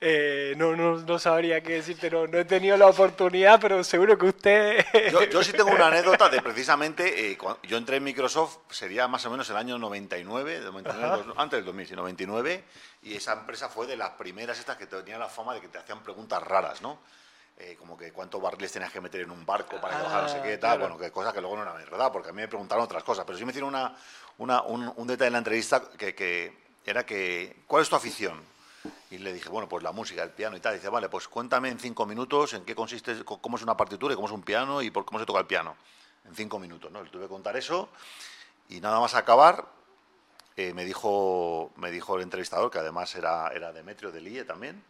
eh, 0.00 0.54
no, 0.56 0.76
no, 0.76 0.98
no, 0.98 1.18
sabría 1.18 1.62
qué 1.62 1.74
decirte, 1.74 2.08
no, 2.10 2.28
no 2.28 2.38
he 2.38 2.44
tenido 2.44 2.76
la 2.76 2.86
oportunidad, 2.86 3.58
pero 3.60 3.82
seguro 3.82 4.16
que 4.16 4.26
usted... 4.26 4.84
Yo, 5.32 5.42
sí 5.42 5.50
tengo 5.52 5.70
una 5.70 5.86
anécdota 5.88 6.28
de 6.28 6.40
precisamente, 6.42 7.32
eh, 7.32 7.38
yo 7.64 7.76
entré 7.76 7.96
en 7.96 8.04
Microsoft, 8.04 8.58
sería 8.70 9.08
más 9.08 9.26
o 9.26 9.30
menos 9.30 9.50
el 9.50 9.56
año 9.56 9.78
99, 9.78 10.60
99 10.60 11.24
antes 11.36 11.58
del 11.58 11.64
2000, 11.64 11.96
99, 11.96 12.64
y 13.02 13.16
esa 13.16 13.32
empresa 13.32 13.68
fue 13.68 13.88
de 13.88 13.96
las 13.96 14.10
primeras 14.10 14.60
estas 14.60 14.76
que 14.76 14.86
tenían 14.86 15.18
la 15.18 15.28
fama 15.28 15.54
de 15.54 15.60
que 15.60 15.68
te 15.68 15.78
hacían 15.78 16.04
preguntas 16.04 16.40
raras, 16.40 16.82
¿no? 16.82 17.00
Eh, 17.58 17.74
como 17.78 17.96
que 17.96 18.12
cuántos 18.12 18.40
barriles 18.40 18.70
tenías 18.70 18.92
que 18.92 19.00
meter 19.00 19.22
en 19.22 19.30
un 19.30 19.46
barco 19.46 19.80
para 19.80 19.96
que 19.96 20.02
bajara 20.02 20.22
no 20.24 20.28
sé 20.28 20.42
qué, 20.42 20.54
ah, 20.54 20.60
tal, 20.60 20.78
bueno, 20.78 20.98
que 20.98 21.10
cosas 21.10 21.32
que 21.32 21.40
luego 21.40 21.56
no 21.56 21.62
eran 21.62 21.76
verdad, 21.78 22.12
porque 22.12 22.28
a 22.28 22.32
mí 22.32 22.42
me 22.42 22.48
preguntaron 22.48 22.84
otras 22.84 23.02
cosas, 23.02 23.24
pero 23.24 23.38
sí 23.38 23.46
me 23.46 23.50
hicieron 23.50 23.70
una, 23.70 23.96
una 24.36 24.60
un, 24.62 24.92
un, 24.94 25.06
detalle 25.06 25.28
en 25.28 25.32
la 25.32 25.38
entrevista 25.38 25.82
que, 25.96 26.14
que, 26.14 26.52
era 26.84 27.06
que, 27.06 27.62
¿cuál 27.66 27.82
es 27.82 27.88
tu 27.88 27.96
afición? 27.96 28.38
Y 29.10 29.18
le 29.18 29.32
dije, 29.32 29.48
bueno, 29.48 29.68
pues 29.70 29.82
la 29.82 29.92
música, 29.92 30.22
el 30.22 30.30
piano 30.30 30.54
y 30.56 30.60
tal. 30.60 30.74
Y 30.74 30.76
dice, 30.76 30.90
vale, 30.90 31.08
pues 31.08 31.28
cuéntame 31.28 31.70
en 31.70 31.78
cinco 31.78 32.04
minutos 32.04 32.52
en 32.52 32.64
qué 32.64 32.74
consiste, 32.74 33.24
cómo 33.24 33.56
es 33.56 33.62
una 33.62 33.76
partitura 33.76 34.12
y 34.12 34.16
cómo 34.16 34.28
es 34.28 34.34
un 34.34 34.42
piano 34.42 34.82
y 34.82 34.90
por 34.90 35.06
cómo 35.06 35.18
se 35.18 35.24
toca 35.24 35.40
el 35.40 35.46
piano. 35.46 35.76
En 36.26 36.34
cinco 36.34 36.58
minutos, 36.58 36.92
¿no? 36.92 37.02
Le 37.02 37.08
tuve 37.08 37.22
que 37.22 37.28
contar 37.28 37.56
eso 37.56 37.88
y 38.68 38.80
nada 38.80 39.00
más 39.00 39.14
acabar, 39.14 39.64
eh, 40.56 40.74
me, 40.74 40.84
dijo, 40.84 41.70
me 41.76 41.90
dijo 41.90 42.16
el 42.16 42.22
entrevistador, 42.22 42.70
que 42.70 42.78
además 42.78 43.14
era, 43.14 43.48
era 43.48 43.72
Demetrio 43.72 44.12
de 44.12 44.20
Lie 44.20 44.44
también, 44.44 44.82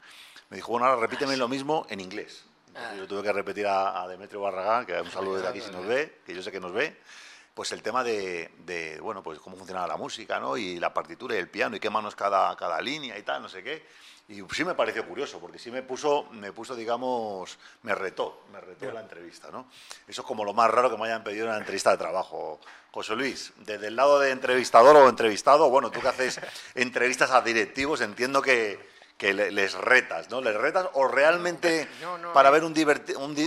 me 0.49 0.57
dijo, 0.57 0.73
bueno, 0.73 0.87
ahora 0.87 1.01
repíteme 1.01 1.37
lo 1.37 1.49
mismo 1.49 1.87
en 1.91 2.01
inglés. 2.01 2.45
Ah. 2.77 2.95
Yo 2.97 3.07
tuve 3.07 3.23
que 3.23 3.33
repetir 3.33 3.67
a, 3.67 4.07
Demetrio 4.09 4.41
Barragán, 4.41 4.85
que 4.85 5.01
un 5.01 5.11
saludo 5.11 5.37
desde 5.37 5.49
aquí 5.49 5.61
si 5.61 5.71
nos 5.71 5.87
ve, 5.87 6.21
que 6.27 6.35
yo 6.35 6.43
sé 6.43 6.53
que 6.53 6.61
nos 6.61 6.73
ve, 6.73 6.97
pues 7.55 7.73
el 7.73 7.83
tema 7.83 8.05
de, 8.05 8.99
bueno, 9.03 9.23
pues 9.23 9.39
cómo 9.39 9.57
funcionaba 9.57 9.87
la 9.87 9.97
música, 9.97 10.39
¿no? 10.39 10.57
Y 10.57 10.79
la 10.79 10.93
partitura 10.93 11.35
y 11.35 11.39
el 11.39 11.49
piano 11.49 11.77
y 11.77 11.81
qué 11.81 11.89
manos 11.89 12.15
cada, 12.15 12.55
cada 12.57 12.81
línea 12.81 13.19
y 13.19 13.23
tal, 13.23 13.41
no 13.43 13.49
sé 13.49 13.63
qué. 13.63 13.87
Y 14.29 14.43
sí 14.53 14.65
me 14.65 14.75
pareció 14.75 15.07
curioso, 15.07 15.39
porque 15.39 15.59
sí 15.59 15.71
me 15.71 15.83
puso, 15.83 16.25
me 16.33 16.53
puso, 16.53 16.75
digamos, 16.75 17.59
me 17.83 17.95
retó, 17.95 18.43
me 18.53 18.61
retó 18.61 18.91
la 18.91 19.01
entrevista, 19.01 19.51
¿no? 19.53 19.69
Eso 20.07 20.23
es 20.23 20.27
como 20.27 20.45
lo 20.45 20.53
más 20.53 20.69
raro 20.69 20.91
que 20.91 20.97
me 20.97 21.05
hayan 21.05 21.23
pedido 21.23 21.45
en 21.45 21.51
una 21.51 21.59
entrevista 21.59 21.93
de 21.93 21.97
trabajo. 21.97 22.61
José 22.91 23.15
Luis, 23.15 23.53
desde 23.59 23.87
el 23.87 23.97
lado 23.97 24.19
de 24.19 24.33
entrevistador 24.33 24.97
o 24.97 25.09
entrevistado, 25.09 25.71
bueno, 25.71 25.91
tú 25.91 26.01
que 26.01 26.09
haces 26.09 26.41
entrevistas 26.75 27.31
a 27.31 27.41
directivos, 27.41 28.01
entiendo 28.01 28.43
que, 28.43 28.96
que 29.17 29.33
les 29.33 29.75
retas, 29.75 30.31
¿no? 30.31 30.41
¿Les 30.41 30.55
retas 30.55 30.89
o 30.95 31.09
realmente 31.09 31.89
para 32.35 32.51
ver 32.51 32.65
un, 32.65 32.75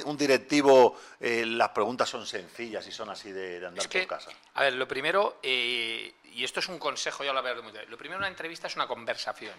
un, 0.05 0.17
directivo 0.17 0.97
eh, 1.19 1.45
las 1.45 1.69
preguntas 1.69 2.09
son 2.09 2.25
sencillas 2.25 2.85
y 2.87 2.91
son 2.91 3.09
así 3.09 3.31
de, 3.31 3.65
andar 3.65 3.87
por 3.87 4.07
casa? 4.07 4.31
A 4.55 4.63
ver, 4.63 4.73
lo 4.73 4.87
primero, 4.87 5.39
eh, 5.43 6.13
y 6.33 6.43
esto 6.43 6.59
es 6.59 6.67
un 6.69 6.79
consejo, 6.79 7.23
ya 7.23 7.33
lo 7.33 7.39
hablaré 7.39 7.61
muy 7.61 7.71
lo 7.87 7.97
primero 7.97 8.15
en 8.15 8.21
una 8.21 8.27
entrevista 8.27 8.67
es 8.67 8.75
una 8.75 8.87
conversación. 8.87 9.53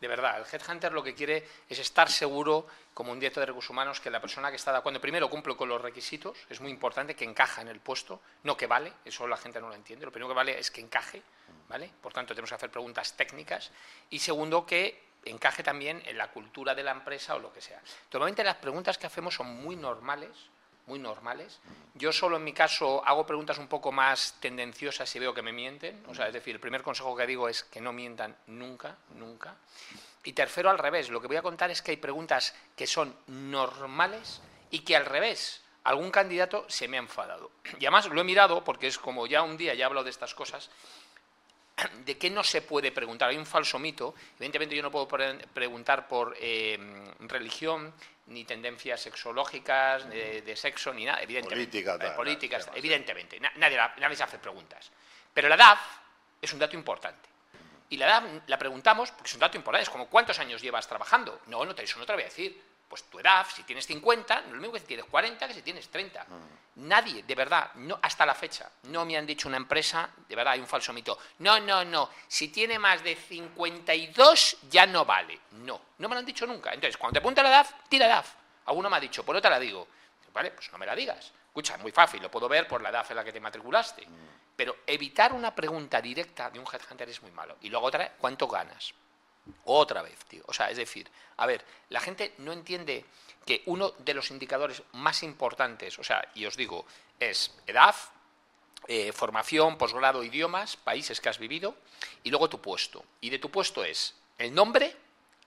De 0.00 0.06
verdad, 0.06 0.38
el 0.38 0.44
headhunter 0.60 0.92
lo 0.92 1.02
que 1.02 1.12
quiere 1.12 1.44
es 1.68 1.78
estar 1.80 2.08
seguro, 2.08 2.68
como 2.94 3.10
un 3.10 3.18
director 3.18 3.40
de 3.40 3.46
recursos 3.46 3.70
humanos, 3.70 4.00
que 4.00 4.10
la 4.10 4.20
persona 4.20 4.50
que 4.50 4.56
está 4.56 4.80
cuando 4.80 5.00
primero 5.00 5.28
cumple 5.28 5.56
con 5.56 5.68
los 5.68 5.82
requisitos, 5.82 6.38
es 6.48 6.60
muy 6.60 6.70
importante 6.70 7.16
que 7.16 7.24
encaja 7.24 7.62
en 7.62 7.68
el 7.68 7.80
puesto, 7.80 8.20
no 8.44 8.56
que 8.56 8.68
vale, 8.68 8.92
eso 9.04 9.26
la 9.26 9.36
gente 9.36 9.60
no 9.60 9.68
lo 9.68 9.74
entiende, 9.74 10.06
lo 10.06 10.12
primero 10.12 10.28
que 10.28 10.36
vale 10.36 10.56
es 10.56 10.70
que 10.70 10.80
encaje, 10.80 11.20
Por 12.00 12.12
tanto, 12.12 12.34
tenemos 12.34 12.50
que 12.50 12.56
hacer 12.56 12.70
preguntas 12.70 13.16
técnicas. 13.16 13.70
Y 14.10 14.18
segundo, 14.18 14.64
que 14.64 15.08
encaje 15.24 15.62
también 15.62 16.02
en 16.06 16.16
la 16.16 16.30
cultura 16.30 16.74
de 16.74 16.82
la 16.82 16.92
empresa 16.92 17.34
o 17.34 17.38
lo 17.38 17.52
que 17.52 17.60
sea. 17.60 17.80
Normalmente 18.12 18.44
las 18.44 18.56
preguntas 18.56 18.98
que 18.98 19.06
hacemos 19.06 19.34
son 19.34 19.46
muy 19.62 19.76
normales, 19.76 20.30
muy 20.86 20.98
normales. 20.98 21.60
Yo 21.94 22.12
solo 22.12 22.36
en 22.36 22.44
mi 22.44 22.52
caso 22.52 23.04
hago 23.04 23.26
preguntas 23.26 23.58
un 23.58 23.68
poco 23.68 23.92
más 23.92 24.36
tendenciosas 24.40 25.08
si 25.08 25.18
veo 25.18 25.34
que 25.34 25.42
me 25.42 25.52
mienten. 25.52 26.02
O 26.08 26.14
sea, 26.14 26.26
es 26.28 26.32
decir, 26.32 26.54
el 26.54 26.60
primer 26.60 26.82
consejo 26.82 27.14
que 27.16 27.26
digo 27.26 27.48
es 27.48 27.64
que 27.64 27.80
no 27.80 27.92
mientan 27.92 28.36
nunca, 28.46 28.96
nunca. 29.14 29.56
Y 30.24 30.32
tercero, 30.32 30.70
al 30.70 30.78
revés. 30.78 31.10
Lo 31.10 31.20
que 31.20 31.28
voy 31.28 31.36
a 31.36 31.42
contar 31.42 31.70
es 31.70 31.82
que 31.82 31.92
hay 31.92 31.96
preguntas 31.98 32.54
que 32.76 32.86
son 32.86 33.14
normales 33.26 34.40
y 34.70 34.80
que 34.80 34.96
al 34.96 35.06
revés 35.06 35.62
algún 35.84 36.10
candidato 36.10 36.66
se 36.68 36.88
me 36.88 36.96
ha 36.96 37.00
enfadado. 37.00 37.50
Y 37.78 37.86
además 37.86 38.06
lo 38.06 38.20
he 38.20 38.24
mirado 38.24 38.64
porque 38.64 38.88
es 38.88 38.98
como 38.98 39.26
ya 39.26 39.42
un 39.42 39.56
día 39.56 39.74
ya 39.74 39.84
he 39.84 39.86
hablado 39.86 40.04
de 40.04 40.10
estas 40.10 40.34
cosas 40.34 40.70
¿De 42.04 42.18
qué 42.18 42.30
no 42.30 42.42
se 42.42 42.62
puede 42.62 42.92
preguntar? 42.92 43.30
Hay 43.30 43.36
un 43.36 43.46
falso 43.46 43.78
mito. 43.78 44.14
Evidentemente 44.36 44.74
yo 44.76 44.82
no 44.82 44.90
puedo 44.90 45.08
preguntar 45.08 46.08
por 46.08 46.36
eh, 46.40 46.78
religión, 47.20 47.92
ni 48.26 48.44
tendencias 48.44 49.00
sexológicas, 49.00 50.08
de, 50.08 50.54
sexo, 50.56 50.92
ni 50.92 51.04
nada, 51.04 51.22
evidentemente. 51.22 51.82
Política, 51.82 52.16
políticas, 52.16 52.70
evidentemente. 52.74 53.40
Nadie, 53.56 53.78
nadie 53.98 54.16
se 54.16 54.22
hace 54.22 54.38
preguntas. 54.38 54.90
Pero 55.32 55.48
la 55.48 55.54
edad 55.54 55.78
es 56.40 56.52
un 56.52 56.58
dato 56.58 56.76
importante. 56.76 57.28
Y 57.90 57.96
la 57.96 58.06
edad 58.06 58.42
la 58.46 58.58
preguntamos 58.58 59.10
porque 59.12 59.28
es 59.28 59.34
un 59.34 59.40
dato 59.40 59.56
importante. 59.56 59.84
Es 59.84 59.90
como, 59.90 60.08
¿cuántos 60.08 60.38
años 60.38 60.60
llevas 60.60 60.86
trabajando? 60.86 61.40
No, 61.46 61.64
no 61.64 61.74
te, 61.74 61.84
eso 61.84 61.98
no 61.98 62.04
te 62.04 62.12
lo 62.12 62.16
voy 62.16 62.24
a 62.24 62.26
decir. 62.26 62.60
Pues 62.88 63.04
tu 63.04 63.18
edad, 63.18 63.46
si 63.54 63.64
tienes 63.64 63.86
50, 63.86 64.40
no 64.42 64.46
es 64.46 64.52
lo 64.52 64.60
mismo 64.60 64.72
que 64.72 64.80
si 64.80 64.86
tienes 64.86 65.04
40 65.06 65.46
que 65.46 65.54
si 65.54 65.62
tienes 65.62 65.88
30. 65.90 66.26
Nadie, 66.76 67.22
de 67.22 67.34
verdad, 67.34 67.72
no, 67.74 67.98
hasta 68.00 68.24
la 68.24 68.34
fecha, 68.34 68.70
no 68.84 69.04
me 69.04 69.16
han 69.16 69.26
dicho 69.26 69.48
una 69.48 69.56
empresa, 69.56 70.08
de 70.28 70.36
verdad 70.36 70.54
hay 70.54 70.60
un 70.60 70.66
falso 70.66 70.92
mito. 70.92 71.18
No, 71.40 71.60
no, 71.60 71.84
no, 71.84 72.08
si 72.26 72.48
tiene 72.48 72.78
más 72.78 73.02
de 73.02 73.14
52 73.14 74.56
ya 74.70 74.86
no 74.86 75.04
vale. 75.04 75.38
No, 75.50 75.80
no 75.98 76.08
me 76.08 76.14
lo 76.14 76.20
han 76.20 76.26
dicho 76.26 76.46
nunca. 76.46 76.72
Entonces, 76.72 76.96
cuando 76.96 77.14
te 77.14 77.18
apunta 77.18 77.42
la 77.42 77.50
edad, 77.50 77.66
tira 77.88 78.06
edad. 78.06 78.24
Alguno 78.66 78.88
me 78.88 78.96
ha 78.96 79.00
dicho, 79.00 79.24
pues 79.24 79.34
no 79.34 79.42
te 79.42 79.50
la 79.50 79.58
digo. 79.58 79.86
Vale, 80.32 80.52
pues 80.52 80.70
no 80.72 80.78
me 80.78 80.86
la 80.86 80.94
digas. 80.94 81.32
Escucha, 81.46 81.74
es 81.74 81.80
muy 81.80 81.92
fácil, 81.92 82.22
lo 82.22 82.30
puedo 82.30 82.48
ver 82.48 82.68
por 82.68 82.80
la 82.80 82.90
edad 82.90 83.04
en 83.10 83.16
la 83.16 83.24
que 83.24 83.32
te 83.32 83.40
matriculaste. 83.40 84.06
Pero 84.54 84.76
evitar 84.86 85.32
una 85.32 85.54
pregunta 85.54 86.00
directa 86.00 86.50
de 86.50 86.58
un 86.58 86.66
headhunter 86.66 87.08
es 87.08 87.20
muy 87.22 87.32
malo. 87.32 87.56
Y 87.60 87.68
luego 87.68 87.86
otra, 87.86 88.12
¿cuánto 88.18 88.46
ganas? 88.46 88.94
Otra 89.64 90.02
vez, 90.02 90.18
tío. 90.26 90.42
O 90.46 90.52
sea, 90.52 90.70
es 90.70 90.76
decir, 90.76 91.08
a 91.36 91.46
ver, 91.46 91.64
la 91.88 92.00
gente 92.00 92.34
no 92.38 92.52
entiende 92.52 93.04
que 93.46 93.62
uno 93.66 93.92
de 93.98 94.14
los 94.14 94.30
indicadores 94.30 94.82
más 94.92 95.22
importantes, 95.22 95.98
o 95.98 96.04
sea, 96.04 96.26
y 96.34 96.44
os 96.46 96.56
digo, 96.56 96.84
es 97.18 97.54
edad, 97.66 97.94
eh, 98.86 99.12
formación, 99.12 99.78
posgrado, 99.78 100.22
idiomas, 100.22 100.76
países 100.76 101.20
que 101.20 101.28
has 101.28 101.38
vivido, 101.38 101.76
y 102.22 102.30
luego 102.30 102.48
tu 102.48 102.60
puesto. 102.60 103.04
Y 103.20 103.30
de 103.30 103.38
tu 103.38 103.50
puesto 103.50 103.84
es 103.84 104.14
el 104.38 104.54
nombre, 104.54 104.94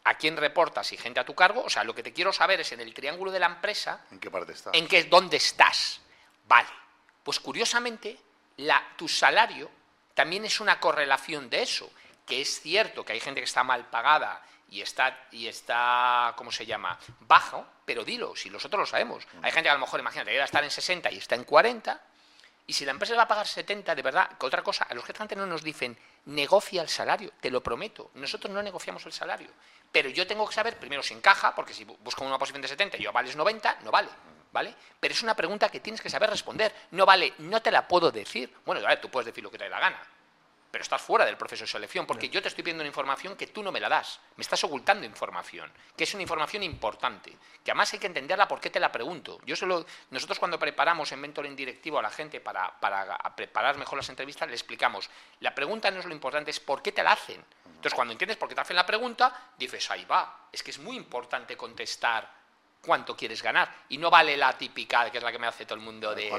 a 0.03 0.15
quién 0.15 0.37
reportas 0.37 0.91
y 0.93 0.97
gente 0.97 1.19
a 1.19 1.25
tu 1.25 1.35
cargo. 1.35 1.63
O 1.63 1.69
sea, 1.69 1.83
lo 1.83 1.93
que 1.93 2.03
te 2.03 2.13
quiero 2.13 2.33
saber 2.33 2.61
es 2.61 2.71
en 2.71 2.81
el 2.81 2.93
triángulo 2.93 3.31
de 3.31 3.39
la 3.39 3.45
empresa. 3.45 4.05
¿En 4.11 4.19
qué 4.19 4.31
parte 4.31 4.53
estás? 4.53 4.73
En 4.73 4.87
qué, 4.87 5.03
dónde 5.03 5.37
estás. 5.37 6.01
Vale. 6.47 6.69
Pues 7.23 7.39
curiosamente, 7.39 8.17
la, 8.57 8.83
tu 8.97 9.07
salario 9.07 9.69
también 10.13 10.45
es 10.45 10.59
una 10.59 10.79
correlación 10.79 11.49
de 11.49 11.61
eso 11.61 11.91
que 12.31 12.39
es 12.39 12.61
cierto 12.61 13.03
que 13.03 13.11
hay 13.11 13.19
gente 13.19 13.41
que 13.41 13.45
está 13.45 13.61
mal 13.61 13.89
pagada 13.89 14.41
y 14.69 14.79
está, 14.79 15.27
y 15.31 15.47
está 15.47 16.33
¿cómo 16.37 16.49
se 16.49 16.65
llama?, 16.65 16.97
bajo, 17.19 17.67
pero 17.83 18.05
dilo, 18.05 18.37
si 18.37 18.49
nosotros 18.49 18.79
lo 18.79 18.85
sabemos. 18.85 19.27
Hay 19.41 19.51
gente 19.51 19.63
que 19.63 19.69
a 19.71 19.73
lo 19.73 19.81
mejor, 19.81 19.99
imagínate, 19.99 20.41
a 20.41 20.45
estar 20.45 20.63
en 20.63 20.71
60 20.71 21.11
y 21.11 21.17
está 21.17 21.35
en 21.35 21.43
40, 21.43 22.01
y 22.67 22.71
si 22.71 22.85
la 22.85 22.91
empresa 22.91 23.17
va 23.17 23.23
a 23.23 23.27
pagar 23.27 23.45
70, 23.45 23.93
de 23.93 24.01
verdad, 24.01 24.29
que 24.39 24.45
otra 24.45 24.63
cosa, 24.63 24.85
a 24.85 24.93
los 24.93 25.03
antes 25.19 25.37
no 25.37 25.45
nos 25.45 25.61
dicen, 25.61 25.97
negocia 26.23 26.81
el 26.81 26.87
salario, 26.87 27.33
te 27.41 27.51
lo 27.51 27.61
prometo, 27.61 28.11
nosotros 28.13 28.49
no 28.53 28.63
negociamos 28.63 29.05
el 29.05 29.11
salario, 29.11 29.49
pero 29.91 30.07
yo 30.09 30.25
tengo 30.25 30.47
que 30.47 30.55
saber 30.55 30.79
primero 30.79 31.03
si 31.03 31.13
encaja, 31.13 31.53
porque 31.53 31.73
si 31.73 31.83
busco 31.83 32.23
una 32.23 32.39
posición 32.39 32.61
de 32.61 32.69
70 32.69 32.95
y 32.95 33.03
yo 33.03 33.11
vales 33.11 33.35
90, 33.35 33.79
no 33.83 33.91
vale. 33.91 34.07
¿Vale? 34.53 34.73
Pero 34.99 35.13
es 35.13 35.23
una 35.23 35.33
pregunta 35.33 35.69
que 35.69 35.79
tienes 35.81 36.01
que 36.01 36.09
saber 36.09 36.29
responder. 36.29 36.73
No 36.91 37.05
vale, 37.05 37.33
no 37.39 37.61
te 37.61 37.71
la 37.71 37.87
puedo 37.87 38.11
decir. 38.11 38.53
Bueno, 38.65 38.81
tú 39.01 39.09
puedes 39.09 39.25
decir 39.25 39.41
lo 39.41 39.49
que 39.49 39.57
te 39.57 39.63
dé 39.63 39.69
la 39.69 39.79
gana 39.79 40.01
pero 40.71 40.81
estás 40.81 41.01
fuera 41.01 41.25
del 41.25 41.37
proceso 41.37 41.65
de 41.65 41.67
selección, 41.67 42.07
porque 42.07 42.29
yo 42.29 42.41
te 42.41 42.47
estoy 42.47 42.63
pidiendo 42.63 42.81
una 42.81 42.87
información 42.87 43.35
que 43.35 43.47
tú 43.47 43.61
no 43.61 43.71
me 43.71 43.79
la 43.79 43.89
das, 43.89 44.19
me 44.37 44.41
estás 44.41 44.63
ocultando 44.63 45.05
información, 45.05 45.71
que 45.95 46.05
es 46.05 46.13
una 46.13 46.23
información 46.23 46.63
importante, 46.63 47.37
que 47.63 47.71
además 47.71 47.91
hay 47.93 47.99
que 47.99 48.07
entenderla 48.07 48.47
por 48.47 48.61
qué 48.61 48.69
te 48.69 48.79
la 48.79 48.91
pregunto. 48.91 49.39
Yo 49.45 49.55
solo, 49.55 49.85
nosotros 50.09 50.39
cuando 50.39 50.57
preparamos 50.57 51.11
en 51.11 51.19
mentoring 51.19 51.55
directivo 51.55 51.99
a 51.99 52.01
la 52.01 52.09
gente 52.09 52.39
para, 52.39 52.79
para 52.79 53.17
preparar 53.35 53.77
mejor 53.77 53.97
las 53.97 54.09
entrevistas, 54.09 54.47
le 54.47 54.55
explicamos, 54.55 55.09
la 55.41 55.53
pregunta 55.53 55.91
no 55.91 55.99
es 55.99 56.05
lo 56.05 56.13
importante, 56.13 56.51
es 56.51 56.59
por 56.59 56.81
qué 56.81 56.91
te 56.91 57.03
la 57.03 57.11
hacen. 57.11 57.43
Entonces, 57.65 57.93
cuando 57.93 58.11
entiendes 58.11 58.37
por 58.37 58.47
qué 58.47 58.55
te 58.55 58.61
hacen 58.61 58.75
la 58.75 58.85
pregunta, 58.85 59.51
dices, 59.57 59.89
ahí 59.89 60.05
va, 60.05 60.47
es 60.51 60.61
que 60.61 60.71
es 60.71 60.79
muy 60.79 60.95
importante 60.95 61.57
contestar 61.57 62.40
cuánto 62.81 63.15
quieres 63.15 63.41
ganar. 63.41 63.71
Y 63.89 63.97
no 63.97 64.09
vale 64.09 64.35
la 64.35 64.57
típica, 64.57 65.09
que 65.09 65.19
es 65.19 65.23
la 65.23 65.31
que 65.31 65.39
me 65.39 65.47
hace 65.47 65.65
todo 65.65 65.75
el 65.75 65.81
mundo 65.81 66.13
de... 66.13 66.29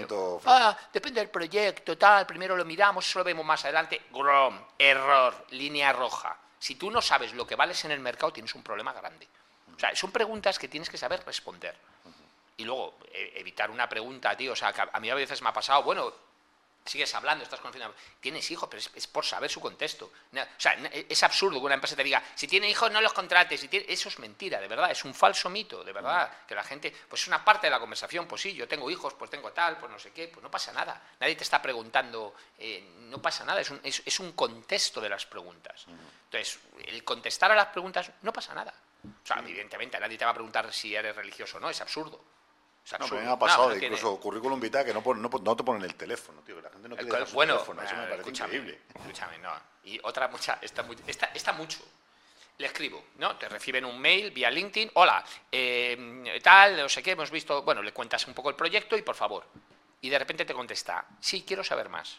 Ah, 0.46 0.76
depende 0.92 1.20
del 1.20 1.30
proyecto, 1.30 1.96
tal, 1.96 2.26
primero 2.26 2.56
lo 2.56 2.64
miramos, 2.64 3.06
eso 3.06 3.20
lo 3.20 3.24
vemos 3.24 3.44
más 3.46 3.64
adelante. 3.64 4.02
Grom, 4.10 4.58
error, 4.78 5.46
línea 5.50 5.92
roja. 5.92 6.36
Si 6.58 6.74
tú 6.74 6.90
no 6.90 7.00
sabes 7.00 7.32
lo 7.34 7.46
que 7.46 7.56
vales 7.56 7.84
en 7.84 7.92
el 7.92 8.00
mercado, 8.00 8.32
tienes 8.32 8.54
un 8.54 8.62
problema 8.62 8.92
grande. 8.92 9.26
O 9.74 9.78
sea, 9.78 9.94
son 9.96 10.12
preguntas 10.12 10.58
que 10.58 10.68
tienes 10.68 10.90
que 10.90 10.98
saber 10.98 11.24
responder. 11.24 11.74
Y 12.56 12.64
luego, 12.64 12.98
e, 13.12 13.32
evitar 13.36 13.70
una 13.70 13.88
pregunta, 13.88 14.36
tío, 14.36 14.52
o 14.52 14.56
sea, 14.56 14.72
a 14.92 15.00
mí 15.00 15.10
a 15.10 15.14
veces 15.14 15.40
me 15.42 15.48
ha 15.48 15.52
pasado, 15.52 15.82
bueno, 15.82 16.12
sigues 16.84 17.14
hablando, 17.14 17.44
estás 17.44 17.60
conociendo, 17.60 17.94
tienes 18.20 18.50
hijos, 18.50 18.68
pero 18.68 18.82
es, 18.94 19.06
por 19.06 19.24
saber 19.24 19.50
su 19.50 19.60
contexto. 19.60 20.06
o 20.06 20.38
sea, 20.58 20.72
es 20.92 21.22
absurdo 21.22 21.58
que 21.58 21.66
una 21.66 21.74
empresa 21.74 21.96
te 21.96 22.04
diga, 22.04 22.22
si 22.34 22.46
tiene 22.46 22.68
hijos 22.68 22.90
no 22.90 23.00
los 23.00 23.12
contrates, 23.12 23.60
si 23.60 23.68
eso 23.88 24.08
es 24.08 24.18
mentira, 24.18 24.60
de 24.60 24.68
verdad, 24.68 24.90
es 24.90 25.04
un 25.04 25.14
falso 25.14 25.48
mito, 25.48 25.84
de 25.84 25.92
verdad, 25.92 26.30
que 26.46 26.54
la 26.54 26.64
gente, 26.64 26.92
pues 27.08 27.22
es 27.22 27.28
una 27.28 27.44
parte 27.44 27.66
de 27.66 27.70
la 27.70 27.80
conversación, 27.80 28.26
pues 28.26 28.42
sí, 28.42 28.54
yo 28.54 28.66
tengo 28.66 28.90
hijos, 28.90 29.14
pues 29.14 29.30
tengo 29.30 29.52
tal, 29.52 29.78
pues 29.78 29.90
no 29.90 29.98
sé 29.98 30.12
qué, 30.12 30.28
pues 30.28 30.42
no 30.42 30.50
pasa 30.50 30.72
nada, 30.72 31.00
nadie 31.20 31.36
te 31.36 31.44
está 31.44 31.62
preguntando, 31.62 32.34
eh, 32.58 32.84
no 32.98 33.20
pasa 33.20 33.44
nada, 33.44 33.60
es 33.60 33.70
un, 33.70 33.80
es, 33.82 34.20
un, 34.20 34.32
contexto 34.32 35.00
de 35.00 35.08
las 35.08 35.26
preguntas. 35.26 35.86
Entonces, 36.24 36.58
el 36.86 37.04
contestar 37.04 37.52
a 37.52 37.54
las 37.54 37.66
preguntas 37.66 38.10
no 38.22 38.32
pasa 38.32 38.54
nada. 38.54 38.72
O 39.04 39.26
sea, 39.26 39.38
evidentemente, 39.38 39.98
nadie 39.98 40.16
te 40.16 40.24
va 40.24 40.30
a 40.30 40.34
preguntar 40.34 40.72
si 40.72 40.94
eres 40.94 41.14
religioso 41.14 41.58
o 41.58 41.60
no, 41.60 41.70
es 41.70 41.80
absurdo. 41.80 42.24
No, 42.98 43.08
me 43.08 43.26
ha 43.26 43.38
pasado, 43.38 43.76
incluso 43.76 44.18
currículum 44.18 44.60
vitae, 44.60 44.84
que 44.84 44.92
no, 44.92 45.02
no, 45.14 45.28
no, 45.28 45.56
te 45.56 45.64
ponen 45.64 45.82
el 45.82 45.94
teléfono, 45.94 46.42
tío, 46.42 46.56
que 46.56 46.62
la 46.62 46.70
gente 46.70 46.88
no 46.88 46.96
quiere 46.96 47.16
el, 47.16 47.24
bueno, 47.32 47.54
teléfono, 47.54 47.82
eso 47.82 47.96
me 47.96 48.06
parece 48.06 48.30
increíble. 48.30 48.80
Escúchame, 48.94 49.38
no. 49.38 49.52
Y 49.84 50.00
otra 50.02 50.28
mucha, 50.28 50.58
está, 50.60 50.84
está, 51.32 51.52
mucho. 51.52 51.78
Le 52.58 52.66
escribo, 52.66 53.04
¿no? 53.16 53.36
Te 53.36 53.48
reciben 53.48 53.84
un 53.84 53.98
mail 53.98 54.30
vía 54.30 54.50
LinkedIn, 54.50 54.90
hola, 54.94 55.24
eh, 55.50 56.38
tal, 56.42 56.76
no 56.76 56.88
sé 56.88 57.02
qué, 57.02 57.12
hemos 57.12 57.30
visto, 57.30 57.62
bueno, 57.62 57.82
le 57.82 57.92
cuentas 57.92 58.26
un 58.26 58.34
poco 58.34 58.50
el 58.50 58.56
proyecto 58.56 58.96
y 58.96 59.02
por 59.02 59.14
favor. 59.14 59.46
Y 60.00 60.10
de 60.10 60.18
repente 60.18 60.44
te 60.44 60.52
contesta, 60.52 61.06
sí, 61.20 61.44
quiero 61.46 61.64
saber 61.64 61.88
más. 61.88 62.18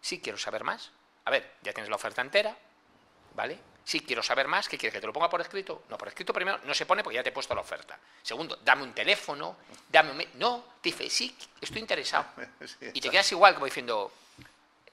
Sí, 0.00 0.20
quiero 0.20 0.38
saber 0.38 0.64
más. 0.64 0.92
A 1.24 1.30
ver, 1.30 1.54
ya 1.62 1.72
tienes 1.72 1.88
la 1.88 1.96
oferta 1.96 2.20
entera, 2.20 2.56
¿vale? 3.34 3.58
Sí, 3.84 4.00
quiero 4.00 4.22
saber 4.22 4.46
más. 4.46 4.68
¿Qué 4.68 4.78
quieres? 4.78 4.94
¿Que 4.94 5.00
te 5.00 5.06
lo 5.06 5.12
ponga 5.12 5.28
por 5.28 5.40
escrito? 5.40 5.84
No, 5.88 5.98
por 5.98 6.08
escrito 6.08 6.32
primero 6.32 6.58
no 6.64 6.74
se 6.74 6.86
pone 6.86 7.02
porque 7.02 7.16
ya 7.16 7.22
te 7.22 7.30
he 7.30 7.32
puesto 7.32 7.54
la 7.54 7.62
oferta. 7.62 7.98
Segundo, 8.22 8.58
dame 8.62 8.84
un 8.84 8.92
teléfono, 8.92 9.56
dame 9.88 10.12
un... 10.12 10.24
No, 10.34 10.64
te 10.80 10.90
dice, 10.90 11.10
sí, 11.10 11.36
estoy 11.60 11.80
interesado. 11.80 12.26
y 12.94 13.00
te 13.00 13.10
quedas 13.10 13.30
igual 13.32 13.54
como 13.54 13.66
diciendo, 13.66 14.12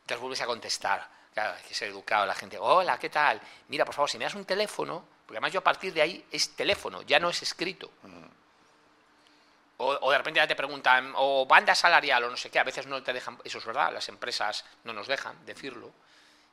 te 0.06 0.15
vuelves 0.15 0.41
a 0.41 0.45
contestar. 0.45 1.08
Claro, 1.34 1.56
hay 1.56 1.63
que 1.63 1.75
ser 1.75 1.89
educado 1.89 2.25
la 2.25 2.34
gente. 2.34 2.58
Hola, 2.58 2.97
¿qué 2.97 3.10
tal? 3.10 3.39
Mira, 3.67 3.86
por 3.86 3.93
favor, 3.93 4.10
si 4.10 4.17
me 4.17 4.23
das 4.23 4.34
un 4.34 4.45
teléfono, 4.45 5.06
porque 5.25 5.38
además 5.38 5.54
yo 5.54 5.60
a 5.60 5.63
partir 5.63 5.93
de 5.93 6.02
ahí 6.02 6.25
es 6.32 6.56
teléfono, 6.56 7.04
ya 7.04 7.19
no 7.19 7.30
es 7.30 7.43
escrito. 7.43 7.91
O, 9.78 9.88
o, 10.02 10.12
de 10.12 10.17
repente 10.17 10.39
ya 10.39 10.47
te 10.47 10.56
preguntan, 10.56 11.13
o 11.15 11.45
banda 11.45 11.73
salarial 11.73 12.23
o 12.25 12.30
no 12.30 12.36
sé 12.36 12.49
qué, 12.49 12.60
a 12.60 12.63
veces 12.63 12.88
no 12.88 13.02
te 13.02 13.13
dejan, 13.13 13.38
eso 13.45 13.60
es 13.60 13.65
verdad, 13.65 13.93
las 13.93 14.10
empresas 14.10 14.65
no 14.84 14.91
nos 14.91 15.08
dejan 15.08 15.45
decirlo. 15.45 15.93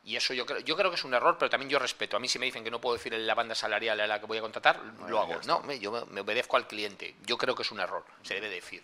Y 0.06 0.14
eso 0.14 0.32
yo 0.32 0.46
creo, 0.46 0.60
yo 0.60 0.76
creo 0.76 0.88
que 0.88 0.94
es 0.94 1.04
un 1.04 1.12
error, 1.14 1.36
pero 1.36 1.50
también 1.50 1.68
yo 1.68 1.78
respeto. 1.80 2.16
A 2.16 2.20
mí 2.20 2.28
si 2.28 2.38
me 2.38 2.46
dicen 2.46 2.62
que 2.62 2.70
no 2.70 2.80
puedo 2.80 2.96
decir 2.96 3.12
la 3.12 3.34
banda 3.34 3.56
salarial 3.56 4.00
a 4.00 4.06
la 4.06 4.20
que 4.20 4.26
voy 4.26 4.38
a 4.38 4.40
contratar, 4.40 4.80
lo 5.08 5.20
hago. 5.20 5.40
No, 5.46 5.72
yo 5.72 6.06
me 6.06 6.20
obedezco 6.20 6.56
al 6.56 6.68
cliente. 6.68 7.16
Yo 7.26 7.36
creo 7.36 7.56
que 7.56 7.62
es 7.62 7.72
un 7.72 7.80
error, 7.80 8.04
se 8.22 8.34
debe 8.34 8.48
decir 8.48 8.82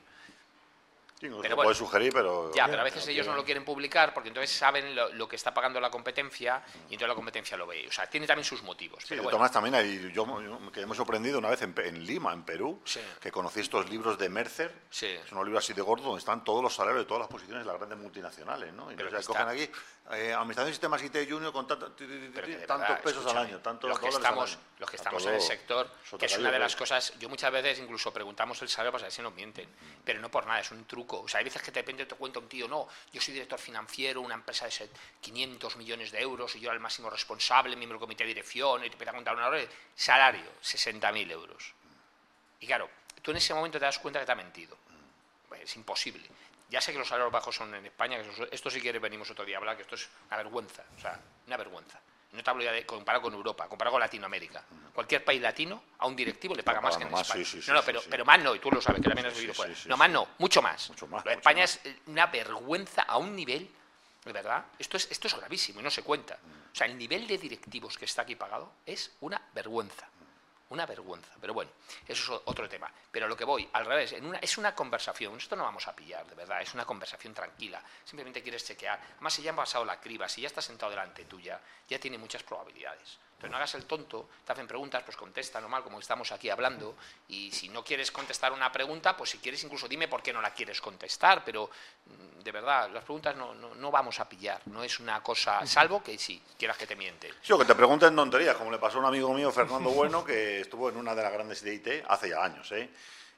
pero 1.41 1.57
puede 1.57 1.75
sugerir, 1.75 2.13
pero... 2.13 2.53
Ya, 2.55 2.67
pero 2.67 2.81
a 2.81 2.85
veces 2.85 3.07
ellos 3.09 3.27
no 3.27 3.35
lo 3.35 3.45
quieren 3.45 3.65
publicar 3.65 4.13
porque 4.13 4.29
entonces 4.29 4.55
saben 4.55 4.95
lo, 4.95 5.29
que 5.29 5.37
está 5.37 5.55
pagando 5.55 5.81
la 5.81 5.91
competencia 5.91 6.63
y 6.89 6.95
entonces 6.95 7.09
la 7.09 7.15
competencia 7.15 7.57
lo 7.57 7.67
ve. 7.67 7.87
O 7.89 7.93
sea, 7.93 8.09
tiene 8.09 8.27
también 8.27 8.45
sus 8.45 8.63
motivos. 8.63 9.05
Sí, 9.07 9.17
Tomás, 9.31 9.53
también 9.53 9.75
hay, 9.75 10.13
yo, 10.13 10.27
me 10.27 10.71
quedé 10.73 10.93
sorprendido 10.95 11.39
una 11.39 11.49
vez 11.51 11.63
en, 11.63 12.07
Lima, 12.07 12.33
en 12.33 12.43
Perú, 12.45 12.83
que 13.21 13.31
conocí 13.31 13.61
estos 13.61 13.89
libros 13.89 14.19
de 14.19 14.29
Mercer, 14.29 14.75
sí. 14.91 15.17
son 15.29 15.39
unos 15.39 15.47
libros 15.47 15.65
así 15.65 15.73
de 15.73 15.83
gordo 15.83 16.05
donde 16.05 16.19
están 16.19 16.45
todos 16.45 16.63
los 16.63 16.75
salarios 16.75 17.03
de 17.03 17.07
todas 17.07 17.21
las 17.21 17.29
posiciones 17.29 17.65
de 17.65 17.71
las 17.71 17.79
grandes 17.79 17.99
multinacionales, 17.99 18.73
¿no? 18.73 18.91
Y 18.91 18.95
entonces 18.95 19.27
cogen 19.27 19.49
aquí, 19.49 19.71
eh, 20.11 20.33
Administración 20.33 20.67
de 20.67 20.73
Sistemas 20.73 21.03
IT 21.03 21.31
Junior 21.31 21.53
con 21.53 21.67
tantos 21.67 21.91
pesos 23.03 23.27
al 23.27 23.39
año, 23.39 23.59
tantos 23.61 23.89
los 23.89 23.99
que 23.99 24.09
estamos, 24.09 24.59
Los 24.79 24.91
que 24.91 24.97
estamos 24.97 25.25
en 25.27 25.35
el 25.35 25.41
sector, 25.41 25.89
que 26.19 26.27
es 26.27 26.39
una 26.39 26.51
de 26.51 26.59
las 26.59 26.77
cosas, 26.77 27.15
yo 27.19 27.29
muchas 27.29 27.53
veces 27.53 27.79
incluso 27.79 28.13
preguntamos 28.13 28.61
el 28.63 28.69
salario 28.69 28.93
para 28.93 29.01
saber 29.01 29.13
si 29.13 29.23
nos 29.23 29.35
mienten, 29.35 29.69
pero 30.05 30.21
no 30.21 30.31
por 30.31 30.47
nada, 30.47 30.61
es 30.61 30.71
un 30.71 30.85
truco 30.85 31.12
o 31.21 31.29
sea, 31.29 31.39
hay 31.39 31.45
veces 31.45 31.63
que 31.63 31.71
de 31.71 31.81
repente 31.81 32.07
te 32.07 32.15
cuenta 32.15 32.39
un 32.39 32.49
tío, 32.49 32.69
no, 32.69 32.89
yo 33.13 33.21
soy 33.21 33.35
director 33.35 33.59
financiero, 33.59 34.21
una 34.21 34.35
empresa 34.35 34.67
de 34.67 34.89
500 35.21 35.77
millones 35.77 36.11
de 36.13 36.21
euros 36.21 36.55
y 36.57 36.61
yo 36.61 36.69
era 36.69 36.75
el 36.75 36.81
máximo 36.81 37.11
responsable, 37.11 37.77
miembro 37.77 37.99
del 37.99 38.01
comité 38.01 38.25
de 38.25 38.29
dirección, 38.29 38.85
y 38.85 38.89
te 38.89 38.95
empieza 38.95 39.11
a 39.11 39.15
contar 39.15 39.35
una 39.37 39.49
hora 39.49 39.63
salario, 39.95 40.51
60.000 40.63 41.31
euros. 41.31 41.75
Y 42.61 42.67
claro, 42.67 42.89
tú 43.21 43.31
en 43.31 43.39
ese 43.39 43.55
momento 43.55 43.79
te 43.79 43.85
das 43.85 43.99
cuenta 43.99 44.21
que 44.21 44.27
te 44.27 44.33
ha 44.33 44.37
mentido. 44.37 44.77
Pues 45.49 45.63
es 45.63 45.77
imposible. 45.77 46.27
Ya 46.71 46.81
sé 46.81 46.93
que 46.93 46.99
los 46.99 47.09
salarios 47.09 47.33
bajos 47.33 47.55
son 47.55 47.75
en 47.75 47.85
España, 47.85 48.23
que 48.23 48.49
esto 48.51 48.71
si 48.71 48.81
quieres 48.81 49.03
venimos 49.03 49.31
otro 49.31 49.45
día 49.45 49.57
a 49.57 49.59
hablar, 49.59 49.77
que 49.77 49.83
esto 49.83 49.97
es 49.97 50.09
una 50.29 50.39
vergüenza, 50.39 50.85
o 50.97 51.01
sea, 51.01 51.21
una 51.47 51.57
vergüenza 51.57 52.01
no 52.33 52.43
te 52.43 52.51
hablo 52.51 52.65
ya 52.65 52.73
de 52.73 52.87
comparado 52.87 53.23
con 53.23 53.35
Europa, 53.35 53.69
comparado 53.69 53.93
con 53.93 54.01
Latinoamérica. 54.01 54.65
Cualquier 54.95 55.25
país 55.25 55.41
latino 55.41 55.83
a 55.99 56.07
un 56.07 56.17
directivo 56.17 56.55
le 56.55 56.63
paga 56.63 56.81
más 56.81 56.97
que 56.97 57.05
en 57.05 57.15
España. 57.15 57.45
no, 57.69 57.75
no, 57.75 57.83
pero, 57.83 58.01
pero 58.09 58.25
más 58.25 58.43
no, 58.43 58.55
y 58.55 58.59
tú 58.59 58.71
lo 58.71 58.81
sabes, 58.81 59.03
que 59.03 59.09
también 59.09 59.27
has 59.27 59.35
vivido 59.35 59.55
fuera. 59.55 59.75
no, 59.87 59.97
más 59.97 60.11
no, 60.11 60.29
mucho 60.39 60.63
más. 60.63 60.91
España 61.27 61.65
es 61.65 61.81
una 62.07 62.27
vergüenza 62.27 63.03
a 63.03 63.19
un 63.19 63.37
nivel, 63.37 63.69
de 64.25 64.33
verdad, 64.33 64.65
esto 64.79 64.97
es, 64.97 65.11
esto 65.11 65.29
es 65.29 65.37
gravísimo 65.37 65.81
y 65.81 65.83
no 65.83 65.91
se 65.91 66.03
cuenta. 66.03 66.39
O 66.73 66.75
sea, 66.75 66.87
el 66.87 66.97
nivel 66.97 67.27
de 67.27 67.37
directivos 67.37 67.99
que 67.99 68.07
está 68.07 68.23
aquí 68.23 68.35
pagado 68.35 68.73
es 68.87 69.13
una 69.21 69.41
vergüenza. 69.53 70.09
Una 70.73 70.87
vergüenza. 70.87 71.33
Pero 71.41 71.55
bueno, 71.55 71.71
eso 72.07 72.35
es 72.35 72.43
otro 72.47 72.69
tema. 72.69 72.91
Pero 73.11 73.29
lo 73.29 73.37
que 73.37 73.45
voy, 73.45 73.69
al 73.73 73.87
revés, 73.87 74.13
en 74.13 74.27
una, 74.27 74.39
es 74.39 74.59
una 74.59 74.75
conversación. 74.75 75.37
Esto 75.37 75.55
no 75.57 75.65
vamos 75.65 75.87
a 75.87 75.95
pillar, 75.95 76.27
de 76.27 76.35
verdad. 76.35 76.63
Es 76.63 76.75
una 76.75 76.85
conversación 76.85 77.35
tranquila. 77.35 77.83
Simplemente 78.05 78.43
quieres 78.43 78.65
chequear. 78.65 79.01
Además, 79.15 79.35
si 79.35 79.43
ya 79.43 79.51
han 79.51 79.57
pasado 79.57 79.85
la 79.85 80.01
criba, 80.01 80.29
si 80.29 80.41
ya 80.41 80.49
está 80.49 80.63
sentado 80.63 80.91
delante 80.91 81.25
tuya, 81.25 81.61
ya 81.89 81.99
tiene 81.99 82.19
muchas 82.19 82.43
probabilidades. 82.43 83.19
Pero 83.43 83.51
no 83.51 83.57
hagas 83.57 83.75
el 83.75 83.85
tonto, 83.87 84.29
te 84.47 84.53
hacen 84.53 84.69
preguntas, 84.69 85.03
pues 85.05 85.17
contesta 85.17 85.61
normal, 85.61 85.83
como 85.83 85.99
estamos 85.99 86.31
aquí 86.31 86.49
hablando. 86.49 86.95
Y 87.29 87.51
si 87.51 87.69
no 87.69 87.83
quieres 87.83 88.13
contestar 88.13 88.53
una 88.53 88.71
pregunta, 88.71 89.17
pues 89.17 89.31
si 89.31 89.39
quieres 89.39 89.63
incluso 89.65 89.89
dime 89.89 90.07
por 90.07 90.23
qué 90.23 90.33
no 90.33 90.41
la 90.41 90.55
quieres 90.55 90.81
contestar. 90.81 91.43
Pero 91.45 91.69
mm, 92.07 92.41
de 92.41 92.53
verdad, 92.53 92.89
las 92.91 93.03
preguntas 93.03 93.35
no, 93.35 93.53
no, 93.53 93.75
no 93.75 93.91
vamos 93.91 94.21
a 94.21 94.29
pillar. 94.29 94.63
No 94.67 94.85
es 94.85 95.01
una 95.01 95.21
cosa, 95.25 95.67
salvo 95.67 96.03
que 96.05 96.17
sí, 96.17 96.41
quieras 96.57 96.79
que 96.79 96.87
te 96.87 96.95
miente. 96.95 97.35
Sí, 97.43 97.53
o 97.53 97.59
que 97.59 97.65
te 97.65 97.75
pregunten 97.75 98.15
tonterías, 98.15 98.55
como 98.55 98.71
le 98.71 98.79
pasó 98.79 98.99
a 98.99 99.01
un 99.01 99.07
amigo 99.07 99.35
mío, 99.35 99.51
Fernando 99.51 99.91
Bueno, 99.91 100.25
que 100.25 100.61
estuvo 100.61 100.89
en 100.89 100.97
una 100.97 101.15
de 101.15 101.23
las 101.25 101.33
grandes 101.33 101.63
de 101.63 102.05
hace 102.09 102.29
ya 102.29 102.45
años, 102.45 102.71
¿eh? 102.73 102.89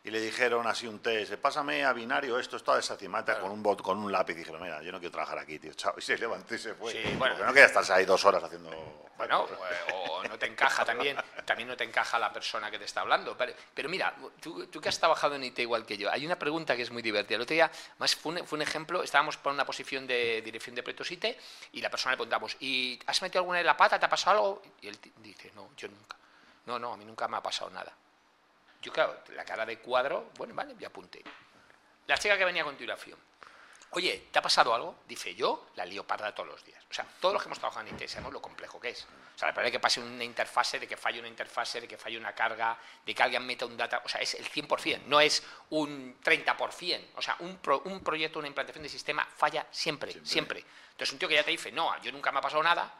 Y 0.06 0.10
le 0.10 0.20
dijeron 0.20 0.66
así 0.66 0.86
un 0.86 0.98
test, 0.98 1.32
pásame 1.36 1.82
a 1.82 1.94
binario 1.94 2.38
esto, 2.38 2.58
esto, 2.58 2.76
esa 2.76 2.94
cimata 2.94 3.40
con 3.40 3.50
un 3.50 3.62
bot, 3.62 3.80
con 3.80 3.96
un 3.96 4.12
lápiz. 4.12 4.34
Y 4.34 4.40
dijeron, 4.40 4.62
mira, 4.62 4.82
yo 4.82 4.92
no 4.92 4.98
quiero 4.98 5.12
trabajar 5.12 5.38
aquí, 5.38 5.58
tío, 5.58 5.72
chao. 5.72 5.94
Y 5.98 6.02
se 6.02 6.18
levantó 6.18 6.54
y 6.54 6.58
se 6.58 6.74
fue. 6.74 6.92
Sí, 6.92 6.98
bueno. 7.16 7.34
Porque 7.34 7.46
no 7.46 7.54
quería 7.54 7.64
estarse 7.64 7.94
ahí 7.94 8.04
dos 8.04 8.22
horas 8.26 8.44
haciendo... 8.44 8.70
Bueno, 9.16 9.46
o 9.94 10.22
no 10.24 10.38
te 10.38 10.46
encaja 10.46 10.84
también, 10.84 11.16
también 11.46 11.68
no 11.68 11.76
te 11.76 11.84
encaja 11.84 12.18
la 12.18 12.32
persona 12.32 12.70
que 12.70 12.78
te 12.78 12.84
está 12.84 13.00
hablando. 13.00 13.34
Pero, 13.34 13.54
pero 13.72 13.88
mira, 13.88 14.14
tú, 14.42 14.66
tú, 14.66 14.78
que 14.78 14.90
has 14.90 14.98
trabajado 14.98 15.36
en 15.36 15.44
IT 15.44 15.60
igual 15.60 15.86
que 15.86 15.96
yo, 15.96 16.10
hay 16.10 16.26
una 16.26 16.38
pregunta 16.38 16.76
que 16.76 16.82
es 16.82 16.90
muy 16.90 17.00
divertida. 17.00 17.36
El 17.36 17.42
otro 17.42 17.54
día, 17.54 17.70
más 17.98 18.14
fue 18.14 18.32
un, 18.32 18.46
fue 18.46 18.56
un 18.56 18.62
ejemplo, 18.62 19.02
estábamos 19.02 19.38
por 19.38 19.54
una 19.54 19.64
posición 19.64 20.06
de 20.06 20.42
dirección 20.42 20.74
de 20.74 20.82
proyectos 20.82 21.12
IT 21.12 21.24
y 21.72 21.80
la 21.80 21.88
persona 21.88 22.12
le 22.12 22.16
preguntamos, 22.18 22.56
¿y 22.60 22.98
has 23.06 23.22
metido 23.22 23.40
alguna 23.40 23.60
en 23.60 23.66
la 23.66 23.76
pata? 23.76 23.98
¿Te 23.98 24.04
ha 24.04 24.10
pasado 24.10 24.36
algo? 24.36 24.62
Y 24.82 24.88
él 24.88 24.98
dice, 25.22 25.50
no, 25.54 25.70
yo 25.78 25.88
nunca. 25.88 26.18
No, 26.66 26.78
no, 26.78 26.92
a 26.92 26.96
mí 26.98 27.06
nunca 27.06 27.26
me 27.26 27.38
ha 27.38 27.42
pasado 27.42 27.70
nada. 27.70 27.90
Yo, 28.84 28.92
claro, 28.92 29.18
la 29.30 29.46
cara 29.46 29.64
de 29.64 29.78
cuadro, 29.78 30.30
bueno, 30.36 30.54
vale, 30.54 30.74
me 30.74 30.84
apunté. 30.84 31.24
La 32.06 32.18
chica 32.18 32.36
que 32.36 32.44
venía 32.44 32.60
a 32.60 32.66
continuación. 32.66 33.18
Oye, 33.92 34.28
¿te 34.30 34.38
ha 34.38 34.42
pasado 34.42 34.74
algo? 34.74 34.96
Dice 35.08 35.34
yo, 35.34 35.70
la 35.76 35.86
lío 35.86 36.06
parda 36.06 36.34
todos 36.34 36.50
los 36.50 36.64
días. 36.66 36.84
O 36.90 36.92
sea, 36.92 37.06
todos 37.18 37.32
los 37.32 37.42
que 37.42 37.48
hemos 37.48 37.58
trabajado 37.58 37.86
en 37.86 37.94
IT 37.94 38.08
sabemos 38.08 38.34
lo 38.34 38.42
complejo 38.42 38.78
que 38.78 38.90
es. 38.90 39.04
O 39.04 39.38
sea, 39.38 39.48
la 39.48 39.52
verdad 39.52 39.68
de 39.68 39.72
que 39.72 39.80
pase 39.80 40.00
una 40.00 40.22
interfase, 40.22 40.78
de 40.78 40.86
que 40.86 40.98
falle 40.98 41.18
una 41.18 41.28
interfase, 41.28 41.80
de 41.80 41.88
que 41.88 41.96
falle 41.96 42.18
una 42.18 42.34
carga, 42.34 42.76
de 43.06 43.14
que 43.14 43.22
alguien 43.22 43.46
meta 43.46 43.64
un 43.64 43.74
data. 43.74 44.02
O 44.04 44.08
sea, 44.08 44.20
es 44.20 44.34
el 44.34 44.50
100%, 44.50 45.04
no 45.06 45.18
es 45.18 45.42
un 45.70 46.20
30%. 46.20 47.06
O 47.16 47.22
sea, 47.22 47.36
un, 47.38 47.56
pro, 47.56 47.80
un 47.86 48.02
proyecto, 48.02 48.38
una 48.38 48.48
implantación 48.48 48.82
de 48.82 48.90
sistema 48.90 49.24
falla 49.24 49.66
siempre, 49.70 50.12
siempre, 50.12 50.30
siempre. 50.30 50.64
Entonces, 50.90 51.12
un 51.12 51.18
tío 51.18 51.28
que 51.28 51.36
ya 51.36 51.42
te 51.42 51.52
dice, 51.52 51.72
no, 51.72 51.98
yo 52.02 52.12
nunca 52.12 52.30
me 52.32 52.40
ha 52.40 52.42
pasado 52.42 52.62
nada, 52.62 52.92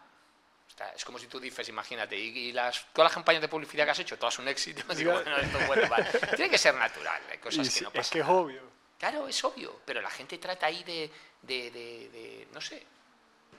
es 0.95 1.05
como 1.05 1.19
si 1.19 1.27
tú 1.27 1.39
dices, 1.39 1.69
imagínate, 1.69 2.17
y, 2.17 2.53
las, 2.53 2.87
todas 2.93 3.07
las 3.07 3.13
campañas 3.13 3.43
de 3.43 3.49
publicidad 3.49 3.85
que 3.85 3.91
has 3.93 3.99
hecho, 3.99 4.19
todas 4.19 4.39
un 4.39 4.49
éxito. 4.49 4.83
Digo, 4.95 5.13
bueno, 5.13 5.37
esto 5.37 5.59
es 5.59 5.67
bueno, 5.67 5.89
vale. 5.89 6.07
Tiene 6.37 6.51
que 6.51 6.59
ser 6.59 6.75
natural, 6.75 7.23
hay 7.31 7.39
cosas 7.39 7.73
que 7.73 7.81
no 7.83 7.91
pasan. 7.91 8.01
Es 8.01 8.11
que 8.11 8.21
es 8.21 8.27
obvio. 8.27 8.63
Claro, 8.99 9.29
es 9.29 9.45
obvio, 9.45 9.81
pero 9.85 10.01
la 10.01 10.11
gente 10.11 10.39
trata 10.39 10.67
ahí 10.67 10.83
de, 10.85 11.11
de, 11.43 11.71
de, 11.71 12.09
de 12.09 12.49
no 12.53 12.61
sé. 12.61 12.87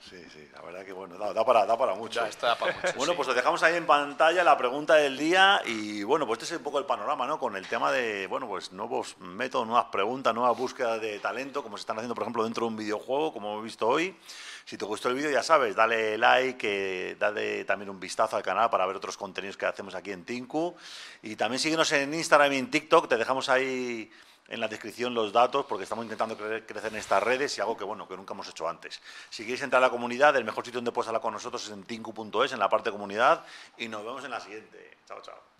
Sí, 0.00 0.22
sí, 0.32 0.48
la 0.52 0.62
verdad 0.62 0.84
que 0.84 0.92
bueno, 0.92 1.16
da, 1.18 1.32
da 1.32 1.44
para, 1.44 1.66
da 1.66 1.76
para 1.76 1.94
mucho. 1.94 2.20
Para 2.40 2.56
bueno, 2.96 3.12
sí. 3.12 3.16
pues 3.16 3.28
os 3.28 3.34
dejamos 3.34 3.62
ahí 3.62 3.76
en 3.76 3.86
pantalla 3.86 4.44
la 4.44 4.56
pregunta 4.56 4.94
del 4.94 5.16
día 5.16 5.60
y 5.64 6.02
bueno, 6.02 6.26
pues 6.26 6.42
este 6.42 6.54
es 6.54 6.58
un 6.58 6.64
poco 6.64 6.78
el 6.78 6.86
panorama, 6.86 7.26
¿no? 7.26 7.38
Con 7.38 7.56
el 7.56 7.66
tema 7.66 7.90
de, 7.90 8.26
bueno, 8.26 8.46
pues 8.46 8.72
nuevos 8.72 9.18
métodos, 9.18 9.66
nuevas 9.66 9.86
preguntas, 9.86 10.34
nuevas 10.34 10.56
búsquedas 10.56 11.00
de 11.00 11.18
talento, 11.18 11.62
como 11.62 11.76
se 11.76 11.82
están 11.82 11.96
haciendo, 11.96 12.14
por 12.14 12.22
ejemplo, 12.22 12.44
dentro 12.44 12.66
de 12.66 12.68
un 12.68 12.76
videojuego, 12.76 13.32
como 13.32 13.52
hemos 13.52 13.64
visto 13.64 13.88
hoy. 13.88 14.16
Si 14.64 14.76
te 14.76 14.84
gustó 14.84 15.08
el 15.08 15.14
vídeo, 15.14 15.30
ya 15.30 15.44
sabes, 15.44 15.76
dale 15.76 16.18
like, 16.18 17.10
eh, 17.10 17.14
dale 17.14 17.64
también 17.64 17.88
un 17.88 18.00
vistazo 18.00 18.36
al 18.36 18.42
canal 18.42 18.68
para 18.68 18.84
ver 18.84 18.96
otros 18.96 19.16
contenidos 19.16 19.56
que 19.56 19.64
hacemos 19.64 19.94
aquí 19.94 20.10
en 20.10 20.24
Tinku. 20.24 20.74
Y 21.22 21.36
también 21.36 21.60
síguenos 21.60 21.92
en 21.92 22.12
Instagram 22.12 22.52
y 22.52 22.56
en 22.58 22.70
TikTok, 22.70 23.08
te 23.08 23.16
dejamos 23.16 23.48
ahí 23.48 24.10
en 24.48 24.60
la 24.60 24.68
descripción 24.68 25.14
los 25.14 25.32
datos 25.32 25.66
porque 25.66 25.84
estamos 25.84 26.04
intentando 26.04 26.36
cre 26.36 26.64
crecer 26.64 26.92
en 26.92 26.98
estas 26.98 27.22
redes 27.22 27.56
y 27.58 27.60
algo 27.60 27.76
que 27.76 27.84
bueno 27.84 28.06
que 28.08 28.16
nunca 28.16 28.34
hemos 28.34 28.48
hecho 28.48 28.68
antes. 28.68 29.00
Si 29.30 29.42
queréis 29.42 29.62
entrar 29.62 29.82
a 29.82 29.86
la 29.86 29.90
comunidad, 29.90 30.36
el 30.36 30.44
mejor 30.44 30.64
sitio 30.64 30.78
donde 30.78 30.92
puedes 30.92 31.08
hablar 31.08 31.22
con 31.22 31.32
nosotros 31.32 31.64
es 31.64 31.70
en 31.70 31.84
tinku.es, 31.84 32.52
en 32.52 32.58
la 32.58 32.68
parte 32.68 32.90
de 32.90 32.92
comunidad, 32.92 33.44
y 33.76 33.88
nos 33.88 34.04
vemos 34.04 34.24
en 34.24 34.30
la 34.30 34.40
siguiente. 34.40 34.98
Chao, 35.06 35.20
chao. 35.22 35.55